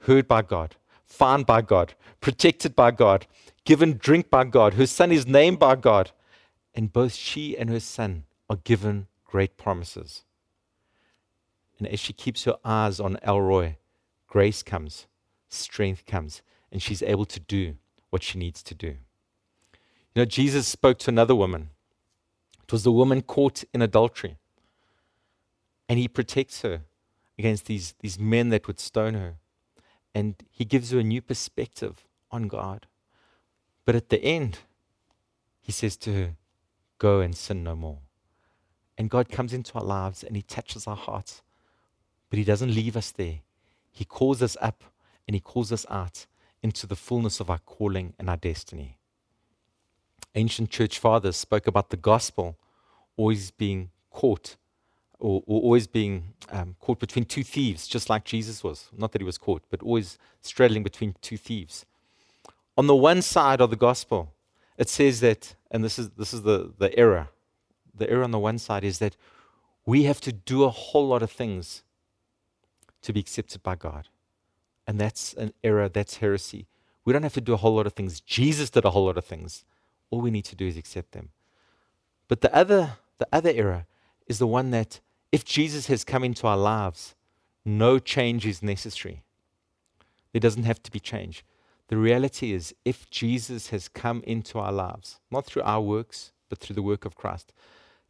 heard 0.00 0.28
by 0.28 0.42
God, 0.42 0.76
found 1.06 1.46
by 1.46 1.62
God, 1.62 1.94
protected 2.20 2.76
by 2.76 2.90
God, 2.90 3.26
given 3.64 3.96
drink 3.96 4.28
by 4.28 4.44
God. 4.44 4.74
Her 4.74 4.86
son 4.86 5.12
is 5.12 5.26
named 5.26 5.58
by 5.58 5.76
God. 5.76 6.10
And 6.74 6.92
both 6.92 7.14
she 7.14 7.58
and 7.58 7.68
her 7.68 7.80
son 7.80 8.24
are 8.48 8.56
given 8.56 9.06
great 9.24 9.56
promises. 9.56 10.22
And 11.80 11.88
as 11.88 11.98
she 11.98 12.12
keeps 12.12 12.44
her 12.44 12.56
eyes 12.64 13.00
on 13.00 13.18
El 13.22 13.40
Roi, 13.40 13.78
grace 14.28 14.62
comes, 14.62 15.08
strength 15.48 16.06
comes, 16.06 16.42
and 16.70 16.80
she's 16.80 17.02
able 17.02 17.24
to 17.24 17.40
do 17.40 17.74
what 18.10 18.22
she 18.22 18.38
needs 18.38 18.62
to 18.62 18.74
do. 18.74 18.98
You 20.14 20.22
know, 20.22 20.24
Jesus 20.24 20.68
spoke 20.68 20.98
to 21.00 21.10
another 21.10 21.34
woman. 21.34 21.70
It 22.62 22.70
was 22.70 22.84
the 22.84 22.92
woman 22.92 23.22
caught 23.22 23.64
in 23.74 23.82
adultery. 23.82 24.36
And 25.88 25.98
he 25.98 26.06
protects 26.06 26.62
her 26.62 26.82
against 27.36 27.66
these, 27.66 27.94
these 27.98 28.18
men 28.18 28.50
that 28.50 28.68
would 28.68 28.78
stone 28.78 29.14
her 29.14 29.38
and 30.14 30.34
he 30.50 30.64
gives 30.64 30.90
her 30.90 30.98
a 30.98 31.04
new 31.04 31.22
perspective 31.22 32.04
on 32.30 32.48
God. 32.48 32.86
But 33.84 33.94
at 33.94 34.08
the 34.08 34.22
end, 34.22 34.58
he 35.60 35.72
says 35.72 35.96
to 35.98 36.12
her, 36.12 36.36
Go 36.98 37.20
and 37.20 37.34
sin 37.34 37.64
no 37.64 37.74
more. 37.74 37.98
And 38.98 39.08
God 39.08 39.30
comes 39.30 39.54
into 39.54 39.78
our 39.78 39.84
lives 39.84 40.22
and 40.22 40.36
he 40.36 40.42
touches 40.42 40.86
our 40.86 40.96
hearts. 40.96 41.42
But 42.30 42.38
he 42.38 42.44
doesn't 42.44 42.74
leave 42.74 42.96
us 42.96 43.10
there. 43.10 43.40
He 43.90 44.04
calls 44.04 44.40
us 44.40 44.56
up 44.60 44.84
and 45.26 45.34
he 45.34 45.40
calls 45.40 45.72
us 45.72 45.84
out 45.90 46.26
into 46.62 46.86
the 46.86 46.96
fullness 46.96 47.40
of 47.40 47.50
our 47.50 47.58
calling 47.58 48.14
and 48.18 48.30
our 48.30 48.36
destiny. 48.36 48.98
Ancient 50.34 50.70
church 50.70 50.98
fathers 50.98 51.36
spoke 51.36 51.66
about 51.66 51.90
the 51.90 51.96
gospel 51.96 52.56
always 53.16 53.50
being 53.50 53.90
caught 54.10 54.56
or, 55.18 55.42
or 55.46 55.60
always 55.62 55.86
being 55.86 56.34
um, 56.50 56.76
caught 56.80 56.98
between 56.98 57.24
two 57.24 57.42
thieves, 57.42 57.86
just 57.86 58.08
like 58.08 58.24
Jesus 58.24 58.64
was. 58.64 58.88
Not 58.96 59.12
that 59.12 59.20
he 59.20 59.26
was 59.26 59.38
caught, 59.38 59.62
but 59.70 59.82
always 59.82 60.18
straddling 60.40 60.82
between 60.82 61.14
two 61.20 61.36
thieves. 61.36 61.84
On 62.76 62.86
the 62.86 62.96
one 62.96 63.20
side 63.22 63.60
of 63.60 63.70
the 63.70 63.76
gospel, 63.76 64.32
it 64.78 64.88
says 64.88 65.20
that, 65.20 65.54
and 65.70 65.84
this 65.84 65.98
is, 65.98 66.10
this 66.10 66.32
is 66.32 66.42
the, 66.42 66.72
the 66.78 66.96
error. 66.98 67.28
The 67.94 68.08
error 68.08 68.24
on 68.24 68.30
the 68.30 68.38
one 68.38 68.58
side 68.58 68.84
is 68.84 68.98
that 69.00 69.16
we 69.84 70.04
have 70.04 70.20
to 70.22 70.32
do 70.32 70.64
a 70.64 70.70
whole 70.70 71.08
lot 71.08 71.22
of 71.22 71.30
things 71.30 71.82
to 73.02 73.12
be 73.12 73.20
accepted 73.20 73.62
by 73.62 73.74
God. 73.74 74.08
And 74.86 75.00
that's 75.00 75.34
an 75.34 75.52
error, 75.62 75.88
that's 75.88 76.16
heresy. 76.16 76.66
We 77.04 77.12
don't 77.12 77.22
have 77.22 77.34
to 77.34 77.40
do 77.40 77.54
a 77.54 77.58
whole 77.58 77.74
lot 77.74 77.86
of 77.86 77.94
things. 77.94 78.20
Jesus 78.20 78.70
did 78.70 78.84
a 78.84 78.90
whole 78.90 79.06
lot 79.06 79.16
of 79.16 79.24
things. 79.24 79.64
All 80.10 80.20
we 80.20 80.30
need 80.30 80.44
to 80.46 80.56
do 80.56 80.66
is 80.66 80.76
accept 80.76 81.12
them. 81.12 81.30
But 82.28 82.40
the 82.40 82.54
other, 82.54 82.94
the 83.18 83.28
other 83.32 83.50
error 83.54 83.86
is 84.26 84.38
the 84.38 84.46
one 84.46 84.70
that 84.70 85.00
if 85.32 85.44
Jesus 85.44 85.86
has 85.86 86.04
come 86.04 86.24
into 86.24 86.46
our 86.46 86.56
lives, 86.56 87.14
no 87.64 87.98
change 87.98 88.46
is 88.46 88.62
necessary. 88.62 89.22
There 90.32 90.40
doesn't 90.40 90.64
have 90.64 90.82
to 90.82 90.90
be 90.90 91.00
change. 91.00 91.44
The 91.88 91.96
reality 91.96 92.52
is, 92.52 92.74
if 92.84 93.10
Jesus 93.10 93.70
has 93.70 93.88
come 93.88 94.22
into 94.24 94.58
our 94.58 94.72
lives, 94.72 95.18
not 95.30 95.46
through 95.46 95.62
our 95.62 95.80
works, 95.80 96.32
but 96.48 96.58
through 96.58 96.74
the 96.74 96.82
work 96.82 97.04
of 97.04 97.16
Christ, 97.16 97.52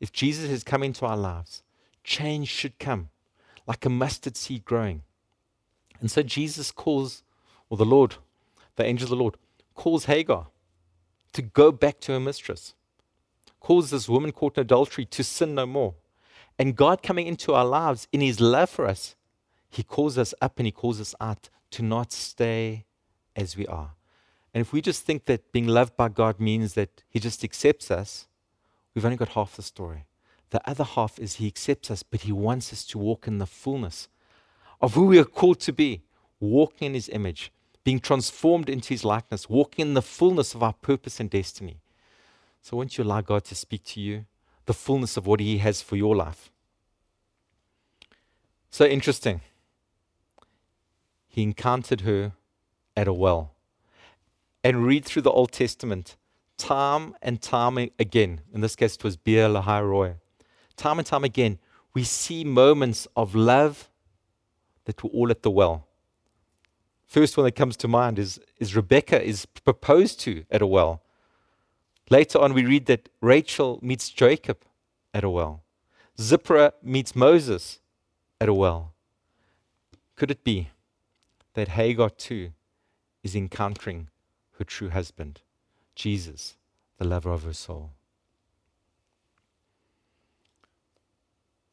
if 0.01 0.13
Jesus 0.13 0.51
has 0.51 0.63
come 0.63 0.83
into 0.83 1.07
our 1.07 1.17
lives, 1.17 1.63
change 2.05 2.49
should 2.49 2.79
come 2.79 3.09
like 3.71 3.87
a 3.87 3.89
mustard 3.89 4.37
seed 4.37 4.65
growing. 4.65 5.01
And 6.01 6.11
so 6.11 6.25
Jesus 6.25 6.73
calls, 6.73 7.23
or 7.69 7.77
the 7.77 7.85
Lord, 7.85 8.17
the 8.75 8.85
angel 8.85 9.05
of 9.05 9.11
the 9.11 9.23
Lord, 9.23 9.37
calls 9.75 10.07
Hagar 10.07 10.49
to 11.35 11.41
go 11.41 11.71
back 11.71 12.01
to 12.01 12.11
her 12.11 12.19
mistress, 12.19 12.75
calls 13.61 13.91
this 13.91 14.09
woman 14.09 14.33
caught 14.33 14.57
in 14.59 14.63
adultery 14.63 15.05
to 15.05 15.23
sin 15.23 15.55
no 15.55 15.67
more. 15.67 15.95
And 16.59 16.75
God 16.75 17.01
coming 17.01 17.29
into 17.29 17.55
our 17.55 17.65
lives 17.65 18.09
in 18.11 18.21
his 18.21 18.41
love 18.41 18.71
for 18.71 18.87
us, 18.87 19.15
he 19.69 19.85
calls 19.85 20.19
us 20.19 20.35
up 20.43 20.59
and 20.59 20.67
he 20.67 20.73
calls 20.73 21.01
us 21.01 21.15
out 21.21 21.49
to 21.71 21.85
not 21.85 22.11
stay 22.11 22.87
as 23.37 23.57
we 23.57 23.69
are. 23.69 23.93
And 24.53 24.63
if 24.63 24.73
we 24.73 24.81
just 24.81 25.05
think 25.05 25.27
that 25.27 25.53
being 25.53 25.69
loved 25.69 25.97
by 25.97 26.09
God 26.09 26.41
means 26.41 26.75
that 26.75 27.05
he 27.09 27.21
just 27.21 27.45
accepts 27.45 27.89
us, 27.89 28.27
we've 28.97 29.05
only 29.05 29.17
got 29.17 29.29
half 29.29 29.55
the 29.55 29.63
story. 29.63 30.07
The 30.51 30.69
other 30.69 30.85
half 30.85 31.19
is 31.19 31.35
he 31.35 31.47
accepts 31.47 31.91
us, 31.91 32.03
but 32.03 32.23
he 32.23 32.33
wants 32.33 32.73
us 32.73 32.85
to 32.87 32.99
walk 32.99 33.27
in 33.27 33.39
the 33.39 33.47
fullness 33.47 34.09
of 34.81 34.95
who 34.95 35.07
we 35.07 35.19
are 35.19 35.25
called 35.25 35.61
to 35.61 35.73
be, 35.73 36.03
walking 36.41 36.87
in 36.87 36.95
his 36.95 37.09
image, 37.11 37.53
being 37.85 38.01
transformed 38.01 38.69
into 38.69 38.89
his 38.89 39.05
likeness, 39.05 39.49
walking 39.49 39.89
in 39.89 39.95
the 39.95 40.03
fullness 40.03 40.55
of 40.55 40.63
our 40.63 40.73
purpose 40.73 41.21
and 41.21 41.31
destiny. 41.31 41.81
So, 42.63 42.77
won't 42.77 42.99
you 42.99 43.05
allow 43.05 43.21
God 43.21 43.45
to 43.45 43.55
speak 43.55 43.85
to 43.85 44.01
you? 44.01 44.27
the 44.71 44.75
fullness 44.75 45.17
of 45.17 45.27
what 45.27 45.41
He 45.41 45.59
has 45.59 45.83
for 45.83 45.97
your 45.97 46.15
life. 46.15 46.53
So 48.71 48.85
interesting. 48.85 49.41
He 51.27 51.43
encountered 51.43 52.03
her 52.03 52.35
at 52.97 53.09
a 53.09 53.13
well. 53.13 53.51
And 54.63 54.87
read 54.87 55.05
through 55.05 55.23
the 55.23 55.33
Old 55.33 55.51
Testament 55.51 56.17
time 56.57 57.17
and 57.21 57.43
time 57.43 57.79
again. 57.99 58.43
In 58.55 58.61
this 58.61 58.77
case, 58.77 58.95
it 58.95 59.03
was 59.03 59.17
Beer 59.17 59.49
Lahai 59.49 59.81
Roi. 59.83 60.15
Time 60.81 60.99
and 60.99 61.07
time 61.07 61.25
again, 61.25 61.59
we 61.93 62.05
see 62.05 62.43
moments 62.43 63.07
of 63.15 63.35
love 63.35 63.91
that 64.87 65.05
were 65.05 65.11
all 65.11 65.31
at 65.31 65.43
the 65.43 65.51
well. 65.51 65.87
First 67.07 67.37
one 67.37 67.45
that 67.45 67.55
comes 67.55 67.77
to 67.77 67.87
mind 67.87 68.19
is, 68.19 68.41
is 68.57 68.75
Rebecca 68.75 69.23
is 69.23 69.45
proposed 69.45 70.21
to 70.21 70.47
at 70.51 70.63
a 70.63 70.67
well. 70.67 71.03
Later 72.09 72.39
on, 72.39 72.55
we 72.55 72.65
read 72.65 72.87
that 72.87 73.11
Rachel 73.21 73.79
meets 73.83 74.09
Jacob 74.09 74.57
at 75.13 75.23
a 75.23 75.29
well. 75.29 75.65
Zipporah 76.19 76.73
meets 76.83 77.15
Moses 77.15 77.81
at 78.41 78.49
a 78.49 78.55
well. 78.55 78.95
Could 80.17 80.31
it 80.31 80.43
be 80.43 80.71
that 81.53 81.69
Hagar 81.69 82.09
too 82.09 82.53
is 83.23 83.37
encountering 83.37 84.09
her 84.57 84.65
true 84.65 84.89
husband, 84.89 85.43
Jesus, 85.95 86.57
the 86.97 87.05
lover 87.05 87.33
of 87.33 87.43
her 87.43 87.53
soul? 87.53 87.91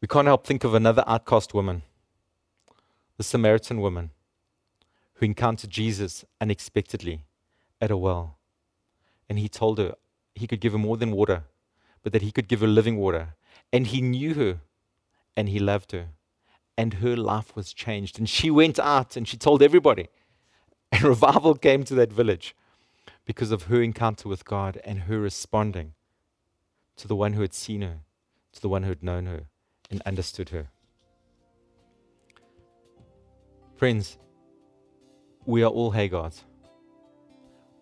We 0.08 0.14
can't 0.14 0.28
help 0.28 0.48
think 0.48 0.64
of 0.64 0.74
another 0.74 1.04
outcast 1.06 1.54
woman, 1.54 1.82
the 3.18 3.26
Samaritan 3.26 3.82
woman, 3.82 4.12
who 5.16 5.26
encountered 5.26 5.70
Jesus 5.70 6.24
unexpectedly 6.40 7.26
at 7.82 7.92
a 7.92 7.98
well. 7.98 8.38
And 9.28 9.38
he 9.38 9.50
told 9.50 9.80
her, 9.80 9.96
he 10.34 10.48
could 10.48 10.62
give 10.62 10.72
her 10.72 10.78
more 10.78 10.96
than 10.96 11.12
water, 11.12 11.44
but 12.04 12.14
that 12.14 12.22
he 12.22 12.32
could 12.32 12.48
give 12.48 12.62
her 12.62 12.68
living 12.68 12.96
water. 12.96 13.36
And 13.74 13.86
he 13.86 14.00
knew 14.00 14.34
her 14.36 14.62
and 15.36 15.50
he 15.50 15.60
loved 15.60 15.92
her. 15.92 16.12
And 16.78 16.94
her 16.94 17.18
life 17.18 17.54
was 17.54 17.74
changed. 17.74 18.18
And 18.18 18.30
she 18.30 18.50
went 18.50 18.80
out 18.80 19.18
and 19.18 19.28
she 19.28 19.36
told 19.36 19.62
everybody. 19.62 20.08
And 20.90 21.04
revival 21.16 21.56
came 21.56 21.84
to 21.84 21.96
that 21.96 22.14
village 22.14 22.56
because 23.26 23.52
of 23.52 23.64
her 23.64 23.82
encounter 23.82 24.30
with 24.30 24.46
God 24.46 24.80
and 24.86 25.00
her 25.00 25.20
responding 25.20 25.96
to 26.96 27.10
the 27.10 27.16
one 27.18 27.34
who 27.34 27.42
had 27.42 27.54
seen 27.54 27.82
her, 27.82 28.00
to 28.54 28.62
the 28.62 28.70
one 28.70 28.84
who 28.84 28.90
had 28.90 29.04
known 29.04 29.26
her 29.26 29.48
and 29.90 30.02
understood 30.06 30.50
her. 30.50 30.68
Friends, 33.76 34.18
we 35.46 35.64
are 35.64 35.70
all 35.70 35.92
Hagars. 35.92 36.44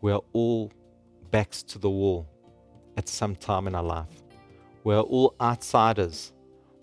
We 0.01 0.11
are 0.11 0.21
all 0.33 0.71
backs 1.31 1.63
to 1.63 1.79
the 1.79 1.89
wall 1.89 2.27
at 2.97 3.09
some 3.09 3.35
time 3.35 3.67
in 3.67 3.75
our 3.75 3.83
life. 3.83 4.23
We're 4.83 4.99
all 4.99 5.35
outsiders. 5.41 6.31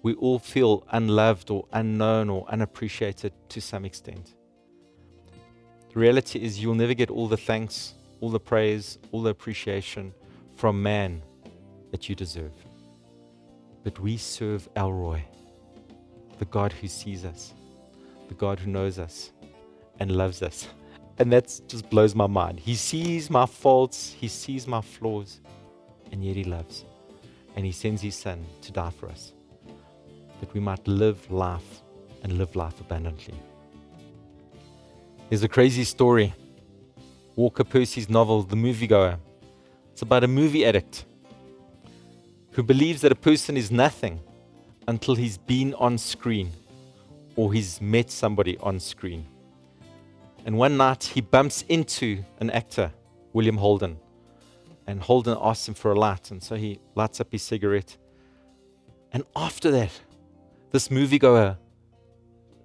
We 0.02 0.14
all 0.14 0.38
feel 0.38 0.84
unloved 0.90 1.50
or 1.50 1.66
unknown 1.72 2.28
or 2.30 2.44
unappreciated 2.48 3.32
to 3.50 3.60
some 3.60 3.84
extent. 3.84 4.34
The 5.92 6.00
reality 6.00 6.42
is, 6.42 6.60
you'll 6.60 6.74
never 6.74 6.94
get 6.94 7.10
all 7.10 7.28
the 7.28 7.36
thanks, 7.36 7.94
all 8.20 8.30
the 8.30 8.40
praise, 8.40 8.98
all 9.12 9.22
the 9.22 9.30
appreciation 9.30 10.12
from 10.56 10.82
man 10.82 11.22
that 11.90 12.08
you 12.08 12.14
deserve. 12.14 12.52
But 13.84 13.98
we 13.98 14.16
serve 14.16 14.68
El 14.76 14.92
Roi, 14.92 15.24
the 16.38 16.44
God 16.44 16.72
who 16.72 16.86
sees 16.86 17.24
us, 17.24 17.52
the 18.28 18.34
God 18.34 18.60
who 18.60 18.70
knows 18.70 18.98
us 18.98 19.32
and 19.98 20.16
loves 20.16 20.42
us. 20.42 20.68
And 21.18 21.32
that 21.32 21.60
just 21.68 21.90
blows 21.90 22.14
my 22.14 22.26
mind. 22.26 22.60
He 22.60 22.74
sees 22.74 23.28
my 23.28 23.46
faults, 23.46 24.14
He 24.18 24.28
sees 24.28 24.66
my 24.66 24.80
flaws, 24.80 25.40
and 26.10 26.24
yet 26.24 26.36
He 26.36 26.44
loves. 26.44 26.84
And 27.56 27.66
He 27.66 27.72
sends 27.72 28.00
His 28.02 28.14
Son 28.14 28.44
to 28.62 28.72
die 28.72 28.90
for 28.90 29.08
us, 29.08 29.32
that 30.40 30.52
we 30.54 30.60
might 30.60 30.86
live 30.86 31.30
life 31.30 31.82
and 32.22 32.38
live 32.38 32.56
life 32.56 32.80
abundantly. 32.80 33.34
There's 35.28 35.42
a 35.42 35.48
crazy 35.48 35.84
story 35.84 36.34
Walker 37.34 37.64
Percy's 37.64 38.10
novel, 38.10 38.42
The 38.42 38.56
Moviegoer. 38.56 39.18
It's 39.92 40.02
about 40.02 40.22
a 40.22 40.28
movie 40.28 40.66
addict 40.66 41.06
who 42.52 42.62
believes 42.62 43.00
that 43.00 43.12
a 43.12 43.16
person 43.16 43.56
is 43.56 43.70
nothing 43.70 44.20
until 44.86 45.14
he's 45.14 45.38
been 45.38 45.74
on 45.74 45.98
screen 45.98 46.50
or 47.36 47.52
he's 47.52 47.80
met 47.80 48.10
somebody 48.10 48.56
on 48.58 48.78
screen. 48.78 49.26
And 50.44 50.58
one 50.58 50.76
night 50.76 51.04
he 51.04 51.20
bumps 51.20 51.64
into 51.68 52.22
an 52.40 52.50
actor, 52.50 52.92
William 53.32 53.56
Holden, 53.56 53.98
and 54.86 55.00
Holden 55.00 55.38
asks 55.40 55.68
him 55.68 55.74
for 55.74 55.92
a 55.92 55.98
light, 55.98 56.30
and 56.30 56.42
so 56.42 56.56
he 56.56 56.80
lights 56.94 57.20
up 57.20 57.30
his 57.30 57.42
cigarette. 57.42 57.96
And 59.12 59.24
after 59.36 59.70
that, 59.70 59.92
this 60.72 60.88
moviegoer, 60.88 61.56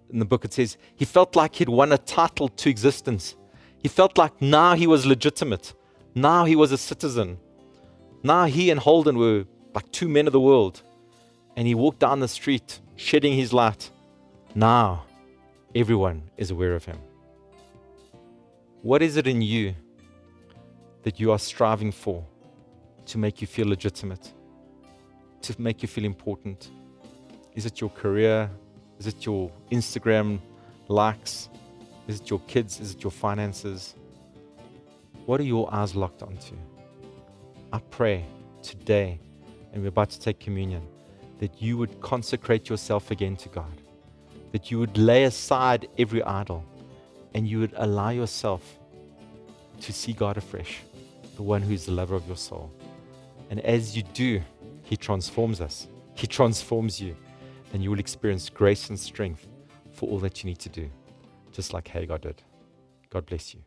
in 0.09 0.19
the 0.19 0.25
book 0.25 0.43
it 0.43 0.53
says, 0.53 0.77
he 0.95 1.05
felt 1.05 1.35
like 1.35 1.55
he'd 1.55 1.69
won 1.69 1.91
a 1.91 1.97
title 1.97 2.49
to 2.49 2.69
existence. 2.69 3.35
He 3.77 3.87
felt 3.87 4.17
like 4.17 4.41
now 4.41 4.73
he 4.73 4.87
was 4.87 5.05
legitimate. 5.05 5.73
Now 6.15 6.45
he 6.45 6.55
was 6.55 6.71
a 6.71 6.77
citizen. 6.77 7.37
Now 8.23 8.45
he 8.45 8.71
and 8.71 8.79
Holden 8.79 9.17
were 9.17 9.45
like 9.77 9.91
two 9.91 10.09
men 10.09 10.25
of 10.25 10.33
the 10.33 10.39
world. 10.39 10.81
And 11.55 11.67
he 11.67 11.75
walked 11.75 11.99
down 11.99 12.19
the 12.19 12.27
street, 12.27 12.79
shedding 12.95 13.33
his 13.33 13.53
light. 13.53 13.91
Now 14.55 15.05
everyone 15.75 16.19
is 16.35 16.49
aware 16.49 16.73
of 16.73 16.83
him. 16.83 16.97
What 18.81 19.03
is 19.03 19.17
it 19.17 19.27
in 19.27 19.43
you 19.43 19.75
that 21.03 21.19
you 21.19 21.31
are 21.31 21.37
striving 21.37 21.91
for 21.91 22.25
to 23.05 23.19
make 23.19 23.39
you 23.39 23.45
feel 23.45 23.67
legitimate, 23.67 24.33
to 25.43 25.61
make 25.61 25.83
you 25.83 25.87
feel 25.87 26.05
important? 26.05 26.71
Is 27.53 27.67
it 27.67 27.79
your 27.79 27.91
career? 27.91 28.49
Is 28.97 29.05
it 29.05 29.27
your 29.27 29.51
Instagram 29.71 30.39
likes? 30.87 31.49
Is 32.07 32.19
it 32.19 32.31
your 32.31 32.39
kids? 32.47 32.79
Is 32.79 32.95
it 32.95 33.03
your 33.03 33.11
finances? 33.11 33.93
What 35.27 35.39
are 35.39 35.49
your 35.55 35.71
eyes 35.71 35.95
locked 35.95 36.23
onto? 36.23 36.55
I 37.71 37.79
pray 37.91 38.25
today, 38.63 39.19
and 39.77 39.83
we're 39.83 39.89
about 39.89 40.09
to 40.09 40.19
take 40.19 40.39
communion, 40.39 40.81
that 41.37 41.61
you 41.61 41.77
would 41.77 42.01
consecrate 42.01 42.67
yourself 42.67 43.11
again 43.11 43.35
to 43.35 43.47
God, 43.49 43.79
that 44.51 44.71
you 44.71 44.79
would 44.79 44.97
lay 44.97 45.25
aside 45.25 45.87
every 45.99 46.23
idol, 46.23 46.65
and 47.35 47.47
you 47.47 47.59
would 47.59 47.73
allow 47.75 48.09
yourself 48.09 48.79
to 49.81 49.93
see 49.93 50.13
God 50.13 50.35
afresh 50.35 50.81
the 51.35 51.43
one 51.43 51.61
who 51.61 51.75
is 51.75 51.85
the 51.85 51.91
lover 51.91 52.15
of 52.15 52.25
your 52.25 52.37
soul. 52.37 52.71
And 53.51 53.59
as 53.59 53.95
you 53.95 54.01
do, 54.01 54.41
He 54.81 54.97
transforms 54.97 55.61
us, 55.61 55.87
He 56.15 56.25
transforms 56.25 56.99
you. 56.99 57.15
and 57.71 57.83
you 57.83 57.91
will 57.91 57.99
experience 57.99 58.49
grace 58.49 58.89
and 58.89 58.99
strength 58.99 59.45
for 59.91 60.09
all 60.09 60.19
that 60.19 60.41
you 60.41 60.49
need 60.49 60.57
to 60.57 60.69
do, 60.69 60.89
just 61.51 61.71
like 61.71 61.87
Hagar 61.87 62.17
did. 62.17 62.41
God 63.11 63.27
bless 63.27 63.53
you. 63.53 63.61